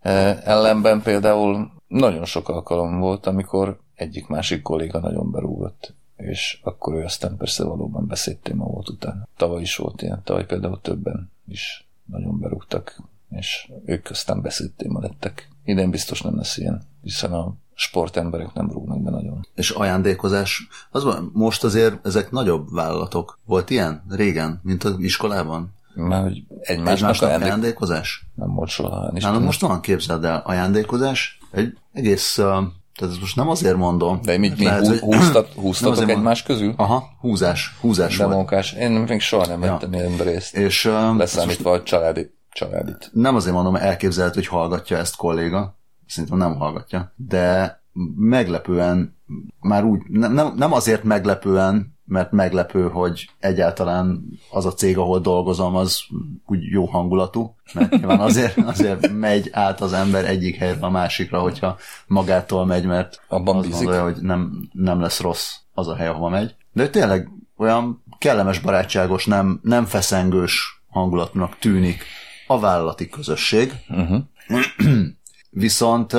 E, 0.00 0.40
ellenben 0.44 1.02
például 1.02 1.72
nagyon 1.88 2.24
sok 2.24 2.48
alkalom 2.48 2.98
volt, 2.98 3.26
amikor 3.26 3.80
egyik-másik 3.94 4.62
kolléga 4.62 4.98
nagyon 4.98 5.30
berúgott, 5.30 5.94
és 6.16 6.60
akkor 6.62 6.94
ő 6.94 7.04
aztán 7.04 7.36
persze 7.36 7.64
valóban 7.64 8.06
beszédtéma 8.06 8.64
volt 8.64 8.88
utána. 8.88 9.28
Tavaly 9.36 9.60
is 9.60 9.76
volt 9.76 10.02
ilyen, 10.02 10.20
tavaly 10.24 10.46
például 10.46 10.80
többen 10.80 11.30
is 11.46 11.86
nagyon 12.04 12.38
berúgtak, 12.38 13.02
és 13.30 13.70
ők 13.84 14.10
aztán 14.10 14.42
beszédtéma 14.42 15.00
lettek. 15.00 15.48
Idén 15.64 15.90
biztos 15.90 16.22
nem 16.22 16.36
lesz 16.36 16.56
ilyen, 16.56 16.82
hiszen 17.02 17.32
a 17.32 17.54
sportemberek 17.74 18.52
nem 18.52 18.70
rúgnak 18.70 19.02
be 19.02 19.10
nagyon. 19.10 19.46
És 19.54 19.70
ajándékozás, 19.70 20.68
az 20.90 21.04
van, 21.04 21.30
most 21.34 21.64
azért 21.64 22.06
ezek 22.06 22.30
nagyobb 22.30 22.72
vállalatok. 22.72 23.38
Volt 23.44 23.70
ilyen 23.70 24.04
régen, 24.08 24.60
mint 24.62 24.84
az 24.84 24.94
iskolában? 24.98 25.74
Mert 25.94 26.22
hogy 26.22 26.44
egymásnak, 26.60 26.96
Egymásnak 26.96 27.28
ajándék... 27.28 27.48
ajándékozás? 27.48 28.26
nem 28.34 28.54
volt 28.54 28.68
soha. 28.68 29.10
Nálam 29.12 29.42
most 29.42 29.60
van, 29.60 29.80
képzeld 29.80 30.24
el, 30.24 30.42
ajándékozás, 30.44 31.38
egy 31.50 31.78
egész, 31.92 32.38
uh, 32.38 32.62
tehát 32.94 33.12
ezt 33.12 33.20
most 33.20 33.36
nem 33.36 33.48
azért 33.48 33.76
mondom. 33.76 34.20
De 34.22 34.38
mit, 34.38 34.58
mi 34.58 34.64
lehet, 34.64 34.80
hú, 34.80 34.88
hogy- 34.88 34.98
húztat, 34.98 35.54
Nem 35.54 35.64
húztatok 35.64 35.92
azért 35.92 36.08
egymás 36.10 36.42
közül? 36.42 36.74
Aha, 36.76 37.04
húzás, 37.20 37.76
húzás 37.80 38.16
De 38.16 38.26
munkás. 38.26 38.72
Én 38.72 38.90
még 38.90 39.20
soha 39.20 39.46
nem 39.46 39.60
vettem 39.60 39.92
ilyen 39.92 40.16
részt. 40.16 40.56
És 40.56 40.84
uh, 40.84 41.16
Leszámítva 41.16 41.70
a 41.70 41.82
családi, 41.82 42.34
családit. 42.50 43.10
nem 43.12 43.34
azért 43.34 43.54
mondom, 43.54 43.76
elképzelhető, 43.76 44.34
hogy 44.34 44.48
hallgatja 44.48 44.96
ezt 44.96 45.16
kolléga, 45.16 45.78
szerintem 46.06 46.38
nem 46.38 46.56
hallgatja, 46.56 47.12
de 47.16 47.80
meglepően, 48.16 49.16
már 49.60 49.84
úgy, 49.84 50.00
nem, 50.08 50.32
nem, 50.32 50.54
nem 50.56 50.72
azért 50.72 51.02
meglepően, 51.04 51.91
mert 52.04 52.32
meglepő, 52.32 52.88
hogy 52.88 53.30
egyáltalán 53.40 54.24
az 54.50 54.66
a 54.66 54.72
cég, 54.72 54.98
ahol 54.98 55.20
dolgozom, 55.20 55.76
az 55.76 56.02
úgy 56.46 56.62
jó 56.62 56.84
hangulatú, 56.84 57.54
mert 57.72 57.90
nyilván 57.90 58.20
azért, 58.20 58.56
azért 58.72 59.12
megy 59.12 59.48
át 59.52 59.80
az 59.80 59.92
ember 59.92 60.24
egyik 60.24 60.56
helyről 60.56 60.84
a 60.84 60.90
másikra, 60.90 61.40
hogyha 61.40 61.76
magától 62.06 62.66
megy, 62.66 62.84
mert 62.84 63.22
Abban 63.28 63.56
azt 63.56 63.66
bízik. 63.66 63.84
gondolja, 63.84 64.04
hogy 64.12 64.22
nem, 64.22 64.68
nem 64.72 65.00
lesz 65.00 65.20
rossz 65.20 65.54
az 65.74 65.88
a 65.88 65.96
hely, 65.96 66.08
ahova 66.08 66.28
megy. 66.28 66.54
De 66.72 66.88
tényleg 66.88 67.28
olyan 67.56 68.04
kellemes, 68.18 68.58
barátságos, 68.58 69.26
nem, 69.26 69.60
nem 69.62 69.84
feszengős 69.84 70.82
hangulatnak 70.88 71.58
tűnik 71.58 72.04
a 72.46 72.58
vállalati 72.58 73.08
közösség. 73.08 73.72
Uh-huh. 73.88 74.22
Viszont 75.50 76.16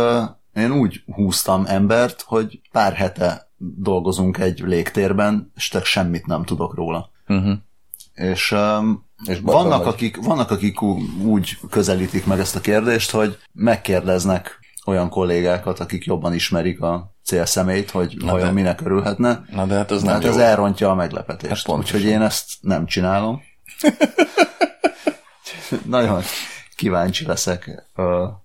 én 0.56 0.72
úgy 0.72 1.04
húztam 1.14 1.66
embert, 1.68 2.22
hogy 2.28 2.62
pár 2.72 2.94
hete 2.94 3.52
dolgozunk 3.58 4.38
egy 4.38 4.60
légtérben, 4.60 5.52
és 5.56 5.68
te 5.68 5.84
semmit 5.84 6.26
nem 6.26 6.44
tudok 6.44 6.76
róla. 6.76 7.10
Uh-huh. 7.28 7.54
És, 8.14 8.52
um, 8.52 9.06
És 9.26 9.40
vannak, 9.42 9.84
vagy. 9.84 9.94
akik, 9.94 10.18
vannak, 10.26 10.52
akik 10.52 10.82
úgy 11.22 11.58
közelítik 11.70 12.26
meg 12.26 12.40
ezt 12.40 12.56
a 12.56 12.62
kérdést, 12.62 13.12
hogy 13.12 13.38
megkérdeznek 13.52 14.60
olyan 14.86 15.10
kollégákat, 15.10 15.80
akik 15.80 16.06
jobban 16.06 16.34
ismerik 16.34 16.82
a 16.82 17.14
célszemélyt, 17.24 17.92
hogy 17.92 18.16
Na 18.20 18.32
vajon 18.32 18.48
de- 18.48 18.54
minek 18.54 18.82
örülhetne. 18.82 19.44
Na 19.52 19.66
de 19.66 19.76
hát 19.76 19.92
az 19.92 20.04
nem 20.04 20.14
Hát 20.14 20.24
jó. 20.24 20.30
ez 20.30 20.38
elrontja 20.38 20.90
a 20.90 20.96
meglepetést. 20.96 21.68
Hát. 21.68 21.78
Úgyhogy 21.78 22.04
én 22.04 22.22
ezt 22.22 22.46
nem 22.62 22.86
csinálom. 22.86 23.42
Nagyon 25.86 26.22
kíváncsi 26.76 27.26
leszek, 27.26 27.84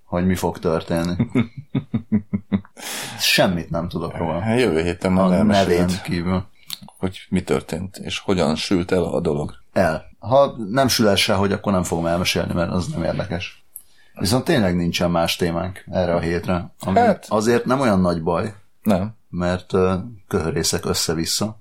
hogy 0.04 0.26
mi 0.26 0.34
fog 0.34 0.58
történni. 0.58 1.16
Semmit 3.18 3.70
nem 3.70 3.88
tudok 3.88 4.16
róla. 4.16 4.40
Hát 4.40 4.58
Jövő 4.60 4.82
héten 4.82 5.12
már 5.12 5.24
A 5.32 5.42
nevén 5.42 5.88
kívül. 6.04 6.44
hogy 6.98 7.26
mi 7.28 7.42
történt, 7.42 7.96
és 7.96 8.18
hogyan 8.18 8.54
sült 8.56 8.92
el 8.92 9.02
a 9.02 9.20
dolog. 9.20 9.54
El. 9.72 10.04
Ha 10.18 10.54
nem 10.70 10.88
sül 10.88 11.08
el 11.08 11.16
se, 11.16 11.34
hogy 11.34 11.52
akkor 11.52 11.72
nem 11.72 11.82
fogom 11.82 12.06
elmesélni, 12.06 12.52
mert 12.54 12.70
az 12.70 12.86
nem 12.86 13.02
érdekes. 13.02 13.64
Viszont 14.14 14.44
tényleg 14.44 14.76
nincsen 14.76 15.10
más 15.10 15.36
témánk 15.36 15.84
erre 15.90 16.14
a 16.14 16.20
hétre. 16.20 16.72
Ami 16.80 16.98
Hát. 16.98 17.26
azért 17.28 17.64
nem 17.64 17.80
olyan 17.80 18.00
nagy 18.00 18.22
baj, 18.22 18.54
Nem. 18.82 19.14
mert 19.30 19.72
köhörészek 20.28 20.84
össze-vissza. 20.86 21.56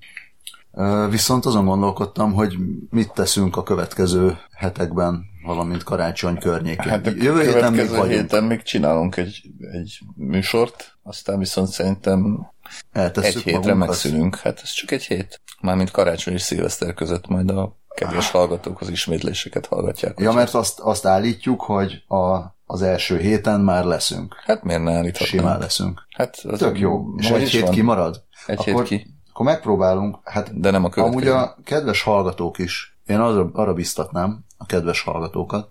Viszont 1.10 1.46
azon 1.46 1.64
gondolkodtam, 1.64 2.32
hogy 2.32 2.56
mit 2.90 3.12
teszünk 3.12 3.56
a 3.56 3.62
következő 3.62 4.38
hetekben, 4.52 5.27
valamint 5.48 5.82
karácsony 5.82 6.38
környékén. 6.38 6.90
Hát 6.90 7.06
Jövő 7.06 7.42
héten 7.42 7.72
még 7.72 7.88
vagyunk. 7.88 8.10
héten 8.10 8.44
még 8.44 8.62
csinálunk 8.62 9.16
egy, 9.16 9.40
egy 9.72 9.98
műsort, 10.14 10.98
aztán 11.02 11.38
viszont 11.38 11.68
szerintem 11.68 12.46
Eltesszük 12.92 13.46
egy 13.46 13.52
hétre 13.54 13.74
megszűnünk. 13.74 14.36
Hát 14.36 14.60
ez 14.62 14.70
csak 14.70 14.90
egy 14.90 15.04
hét. 15.04 15.40
Mármint 15.60 15.90
karácsony 15.90 16.34
és 16.34 16.42
szilveszter 16.42 16.94
között 16.94 17.26
majd 17.26 17.50
a 17.50 17.76
kedves 17.94 18.30
hallgatók 18.30 18.80
az 18.80 18.88
ismétléseket 18.88 19.66
hallgatják. 19.66 20.18
Ja, 20.20 20.32
mert 20.32 20.54
azt, 20.54 20.80
azt 20.80 21.06
állítjuk, 21.06 21.60
hogy 21.60 22.04
a, 22.08 22.38
az 22.66 22.82
első 22.82 23.18
héten 23.18 23.60
már 23.60 23.84
leszünk. 23.84 24.34
Hát 24.44 24.62
miért 24.62 24.82
ne 24.82 24.92
állíthatnánk? 24.92 25.30
Simán 25.30 25.58
leszünk. 25.58 26.06
Hát 26.16 26.36
az 26.36 26.58
Tök 26.58 26.78
jó. 26.78 27.14
És 27.16 27.30
egy 27.30 27.48
hét 27.48 27.62
van. 27.62 27.70
kimarad? 27.70 28.24
Egy 28.46 28.58
akkor, 28.58 28.86
hét 28.86 29.02
ki. 29.02 29.14
Akkor 29.30 29.46
megpróbálunk, 29.46 30.18
hát 30.24 30.60
De 30.60 30.70
nem 30.70 30.84
a 30.84 30.88
következő. 30.88 31.30
amúgy 31.32 31.42
a 31.42 31.56
kedves 31.64 32.02
hallgatók 32.02 32.58
is, 32.58 32.98
én 33.06 33.18
arra, 33.18 33.50
arra 33.52 33.72
biztatnám 33.72 34.44
a 34.58 34.66
kedves 34.66 35.00
hallgatókat, 35.02 35.68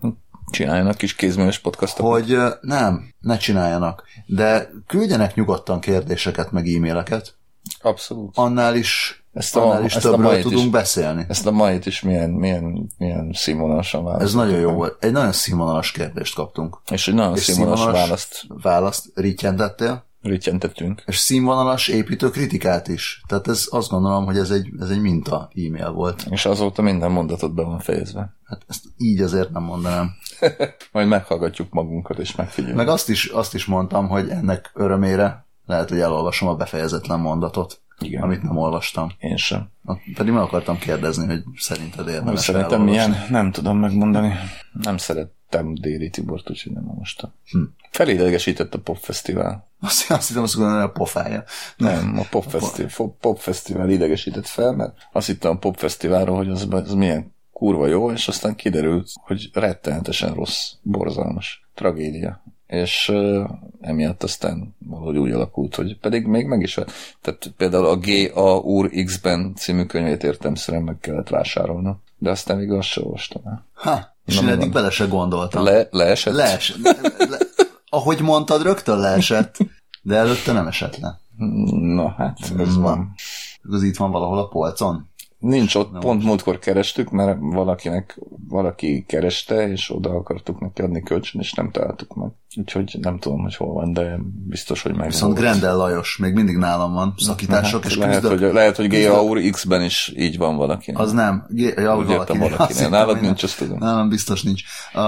Csináljanak 0.52 0.97
kis 0.97 1.15
kézműves 1.15 1.60
podcastokat. 1.60 2.12
hogy 2.12 2.38
nem, 2.62 3.13
ne 3.19 3.38
csináljanak, 3.38 4.04
de 4.26 4.69
küldjenek 4.88 5.36
nyugodtan 5.36 5.80
kérdéseket, 5.80 6.52
meg 6.52 6.67
e-maileket, 6.67 7.36
Abszolút. 7.82 8.38
annál 8.38 8.76
is, 8.76 9.23
Ezt 9.34 9.56
a- 9.56 9.62
annál 9.69 9.84
is 9.84 9.95
ezt 9.95 10.06
a 10.06 10.10
többről 10.10 10.28
mait 10.32 10.41
tudunk 10.43 10.65
is. 10.65 10.69
beszélni. 10.71 11.26
Ezt 11.30 11.45
a 11.45 11.52
mait 11.52 11.86
is 11.86 12.02
milyen, 12.02 12.30
milyen, 12.30 12.88
milyen 12.97 13.32
színvonalasan 13.34 14.00
Ez 14.02 14.06
választ. 14.12 14.36
nagyon 14.36 14.60
jó 14.60 14.71
volt. 14.71 15.04
Egy 15.04 15.12
nagyon 15.12 15.32
színvonalas 15.32 15.91
kérdést 15.91 16.36
kaptunk. 16.36 16.82
És 16.91 17.08
egy 17.08 17.13
nagyon 17.13 17.36
És 17.36 17.43
színvonalas 17.43 17.80
színvonalas 17.80 18.08
választ 18.08 18.45
választ 18.62 19.06
ritjentettél, 19.15 20.06
ritjentettünk. 20.22 21.04
és 21.06 21.18
színvonalas 21.18 21.88
építő 21.88 22.30
kritikát 22.30 22.88
is. 22.88 23.22
Tehát 23.28 23.48
ez 23.48 23.68
azt 23.70 23.90
gondolom, 23.90 24.26
hogy 24.26 24.38
ez 24.38 24.50
egy, 24.50 24.70
ez 24.80 24.90
egy 24.90 25.02
minta 25.02 25.50
e-mail 25.56 25.92
volt. 25.92 26.26
És 26.30 26.46
azóta 26.46 26.82
minden 26.82 27.12
mondatot 27.12 27.54
be 27.54 27.64
van 27.64 27.80
fejezve. 27.80 28.36
Hát 28.44 28.62
ezt 28.68 28.84
így 28.98 29.22
azért 29.22 29.52
nem 29.52 29.64
mondanám. 29.64 30.12
Majd 30.92 31.08
meghallgatjuk 31.08 31.70
magunkat, 31.70 32.20
és 32.20 32.36
megfigyeljük. 32.36 32.78
Meg 32.78 32.88
azt 32.88 33.10
is, 33.10 33.26
azt 33.26 33.54
is 33.54 33.66
mondtam, 33.66 34.08
hogy 34.08 34.30
ennek 34.30 34.72
örömére 34.74 35.46
lehet, 35.66 35.90
hogy 35.90 36.00
elolvasom 36.00 36.48
a 36.48 36.56
befejezetlen 36.56 37.20
mondatot, 37.20 37.82
Igen. 38.00 38.22
amit 38.22 38.42
nem 38.42 38.58
olvastam. 38.58 39.12
Én 39.20 39.38
sem. 39.38 39.70
Pedig 40.16 40.34
meg 40.34 40.42
akartam 40.42 40.78
kérdezni, 40.78 41.26
hogy 41.26 41.44
szerinted 41.56 42.08
érdemes 42.08 42.40
Szerintem 42.40 42.82
milyen, 42.82 43.16
nem 43.30 43.52
tudom 43.52 43.78
megmondani. 43.78 44.34
Nem 44.72 44.98
szerettem 44.98 45.76
Déli 45.76 46.10
Tibort, 46.10 46.50
úgyhogy 46.50 46.72
nem 46.72 46.90
olvastam. 46.90 47.34
Hm. 47.52 47.64
Felidegesített 47.98 48.74
a 48.74 48.80
popfesztivál. 48.80 49.68
Azt, 49.80 50.12
azt 50.12 50.28
hittem, 50.28 50.44
azt 50.44 50.56
gondolom, 50.56 50.82
a 50.82 50.88
pofája. 50.88 51.44
Nem, 51.78 52.20
a 52.20 52.24
popfesztivál, 52.30 53.16
popfesztivál 53.22 53.90
idegesített 53.90 54.46
fel, 54.48 54.72
mert 54.72 54.94
azt 55.12 55.28
hittem 55.28 55.52
a 55.52 55.58
popfesztiválról, 55.58 56.38
hogy 56.38 56.50
az, 56.50 56.68
az 56.70 56.94
milyen 56.94 57.34
kurva 57.54 57.88
jó, 57.88 58.12
és 58.12 58.28
aztán 58.28 58.56
kiderült, 58.56 59.10
hogy 59.14 59.50
rettenetesen 59.54 60.34
rossz, 60.34 60.72
borzalmas, 60.82 61.68
tragédia. 61.76 62.44
És 62.68 63.10
uh, 63.10 63.50
emiatt 63.82 64.24
aztán 64.24 64.76
valahogy 64.80 65.18
úgy 65.18 65.32
alakult, 65.32 65.76
hogy 65.76 65.98
pedig 66.00 66.26
még 66.26 66.46
meg 66.46 66.62
is 66.62 66.76
vett. 66.76 66.92
Tehát 67.22 67.54
például 67.58 67.86
a 67.86 67.96
G.A. 67.96 68.56
úr 68.56 68.90
X-ben 69.06 69.54
című 69.56 69.84
könyvét 69.84 70.24
értemszerűen 70.24 70.84
meg 70.84 70.98
kellett 71.00 71.30
vásárolnom. 71.30 72.02
De 72.18 72.30
aztán 72.30 72.58
még 72.58 72.72
azt 72.72 72.88
sem 72.88 73.04
olvastam 73.04 73.42
el. 73.46 73.66
Ha, 73.74 74.16
és 74.26 74.40
Na, 74.40 74.42
én 74.42 74.48
eddig 74.48 74.72
bele 74.72 74.90
se 74.90 75.06
gondoltam. 75.06 75.64
Le, 75.64 75.88
leesett? 75.92 76.34
Lees, 76.34 76.76
le, 76.84 76.96
le, 77.18 77.38
ahogy 77.89 78.21
mondtad, 78.21 78.62
rögtön 78.62 79.00
leesett, 79.00 79.58
de 80.02 80.15
előtte 80.15 80.52
nem 80.52 80.67
esett 80.67 80.97
le. 80.97 81.19
Na 81.95 82.10
hát, 82.17 82.39
ez 82.58 82.76
Na. 82.76 82.82
van. 82.82 83.13
Az 83.69 83.84
itt 83.84 83.97
van 83.97 84.12
valahol 84.12 84.38
a 84.39 84.47
polcon. 84.47 85.10
Nincs 85.39 85.76
ott, 85.76 86.00
pont 86.00 86.23
múltkor 86.23 86.60
kerestük, 86.60 87.10
mert 87.10 87.38
valakinek, 87.41 88.19
valaki 88.47 89.06
kereste, 89.08 89.69
és 89.71 89.95
oda 89.95 90.10
akartuk 90.10 90.60
neki 90.60 90.82
adni 90.82 91.04
kölcsön, 91.04 91.41
és 91.41 91.54
nem 91.54 91.71
találtuk 91.71 92.15
meg. 92.15 92.30
Úgyhogy 92.56 92.97
nem 93.02 93.19
tudom, 93.19 93.41
hogy 93.41 93.56
hol 93.56 93.73
van, 93.73 93.93
de 93.93 94.17
biztos, 94.47 94.82
hogy 94.82 94.95
meg 94.95 95.08
Viszont 95.08 95.36
Grendel 95.38 95.76
Lajos 95.76 96.17
még 96.17 96.34
mindig 96.34 96.58
nálam 96.58 96.93
van, 96.93 97.13
szakítások, 97.17 97.86
és 97.86 97.95
lehet, 97.95 98.19
küzdök. 98.21 98.39
hogy, 98.39 98.54
lehet, 98.54 98.76
hogy 98.76 99.06
úr 99.06 99.50
X-ben 99.50 99.82
is 99.84 100.13
így 100.15 100.38
van 100.38 100.56
valaki. 100.56 100.91
Az 100.91 101.12
nem. 101.12 101.45
G- 101.50 101.80
ja, 101.80 101.97
Úgy 101.97 102.10
értem 102.10 102.38
valakinél. 102.38 102.50
valakinél. 102.50 102.89
Nálad 102.89 103.21
nincs, 103.21 103.41
nem. 103.41 103.43
azt 103.43 103.58
tudom. 103.58 103.78
Nálam 103.78 104.10
biztos 104.10 104.43
nincs. 104.43 104.63
Uh, 104.93 105.02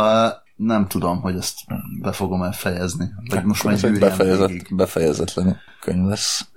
nem 0.60 0.88
tudom, 0.88 1.22
hogy 1.22 1.36
ezt 1.36 1.60
be 2.02 2.12
fogom 2.12 2.44
el 2.44 2.52
fejezni. 2.52 3.10
Vagy 3.30 3.44
most 3.44 3.64
már 3.64 3.74
egy 3.74 3.80
gyűrjem 3.82 4.00
befejezet, 4.10 4.48
végig. 4.48 4.76
befejezetlen 4.76 5.58
könyv 5.82 6.08
lesz. 6.08 6.48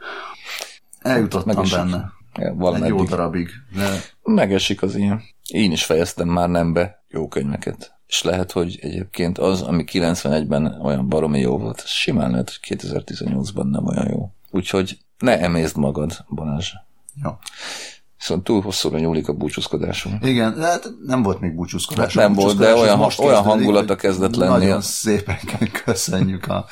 Eljutottam 0.99 1.55
Meg 1.55 1.65
is- 1.65 1.71
benne. 1.73 1.97
Ja, 2.35 2.45
Egy 2.45 2.53
jó 2.53 2.57
valameddig. 2.59 3.09
darabig. 3.09 3.51
De 3.77 4.01
Megesik 4.23 4.83
az 4.83 4.97
ilyen. 4.97 5.23
Én 5.49 5.73
is 5.73 5.85
fejeztem 5.85 6.29
már 6.29 6.49
nem 6.49 6.73
be 6.73 7.05
jó 7.09 7.29
könyveket. 7.29 7.95
És 8.07 8.23
lehet, 8.23 8.53
hogy 8.53 8.79
egyébként 8.83 9.39
az, 9.39 9.63
ami 9.63 9.85
91-ben 9.93 10.81
olyan 10.83 11.09
baromi 11.09 11.41
jó 11.41 11.59
volt, 11.59 11.81
az 11.81 11.89
simán 11.91 12.31
lehet, 12.31 12.59
hogy 12.61 12.79
2018-ban 12.79 13.71
nem 13.71 13.87
olyan 13.87 14.09
jó. 14.11 14.33
Úgyhogy 14.51 14.99
ne 15.19 15.39
emészd 15.41 15.77
magad, 15.77 16.25
Balázs. 16.29 16.73
jó. 17.23 17.31
Viszont 18.23 18.45
túl 18.45 18.61
hosszúra 18.61 18.99
nyúlik 18.99 19.29
a 19.29 19.33
búcsúzkodásunk. 19.33 20.25
Igen, 20.27 20.55
de 20.59 20.67
hát 20.67 20.91
nem 21.07 21.23
volt 21.23 21.41
még 21.41 21.55
búcsúzkodás. 21.55 22.15
Hát 22.15 22.25
nem 22.25 22.35
volt, 22.35 22.59
de 22.59 22.75
olyan, 22.75 22.99
most 22.99 23.19
olyan 23.19 23.43
hangulata 23.43 23.97
kezdett 23.97 24.35
lenni. 24.37 24.53
Nagyon 24.53 24.81
szépen 24.81 25.39
köszönjük 25.85 26.47
a, 26.47 26.67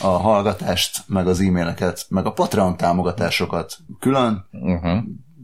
a 0.00 0.06
hallgatást, 0.06 1.02
meg 1.06 1.26
az 1.26 1.40
e-maileket, 1.40 2.06
meg 2.08 2.26
a 2.26 2.32
Patreon 2.32 2.76
támogatásokat 2.76 3.76
külön. 4.00 4.48
Uh-huh. 4.50 4.98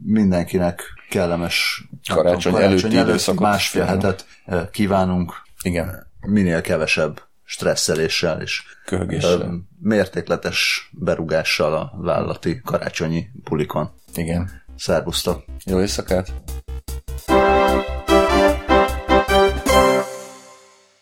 Mindenkinek 0.05 0.83
kellemes 1.09 1.87
nem 2.07 2.17
Karácsony 2.17 2.55
előtti 2.55 2.97
időszakot 2.97 3.41
másfél 3.41 3.83
hetet 3.83 4.25
kívánunk. 4.71 5.33
Igen. 5.61 6.07
Minél 6.19 6.61
kevesebb 6.61 7.21
stresszeléssel 7.43 8.41
és 8.41 8.63
Köhögéssel. 8.85 9.53
mértékletes 9.79 10.89
berugással 10.91 11.73
a 11.73 11.93
vállalati 11.97 12.61
karácsonyi 12.63 13.27
bulikon. 13.43 13.91
Igen. 14.15 14.62
Szervusztok! 14.75 15.43
Jó 15.65 15.79
éjszakát! 15.79 16.33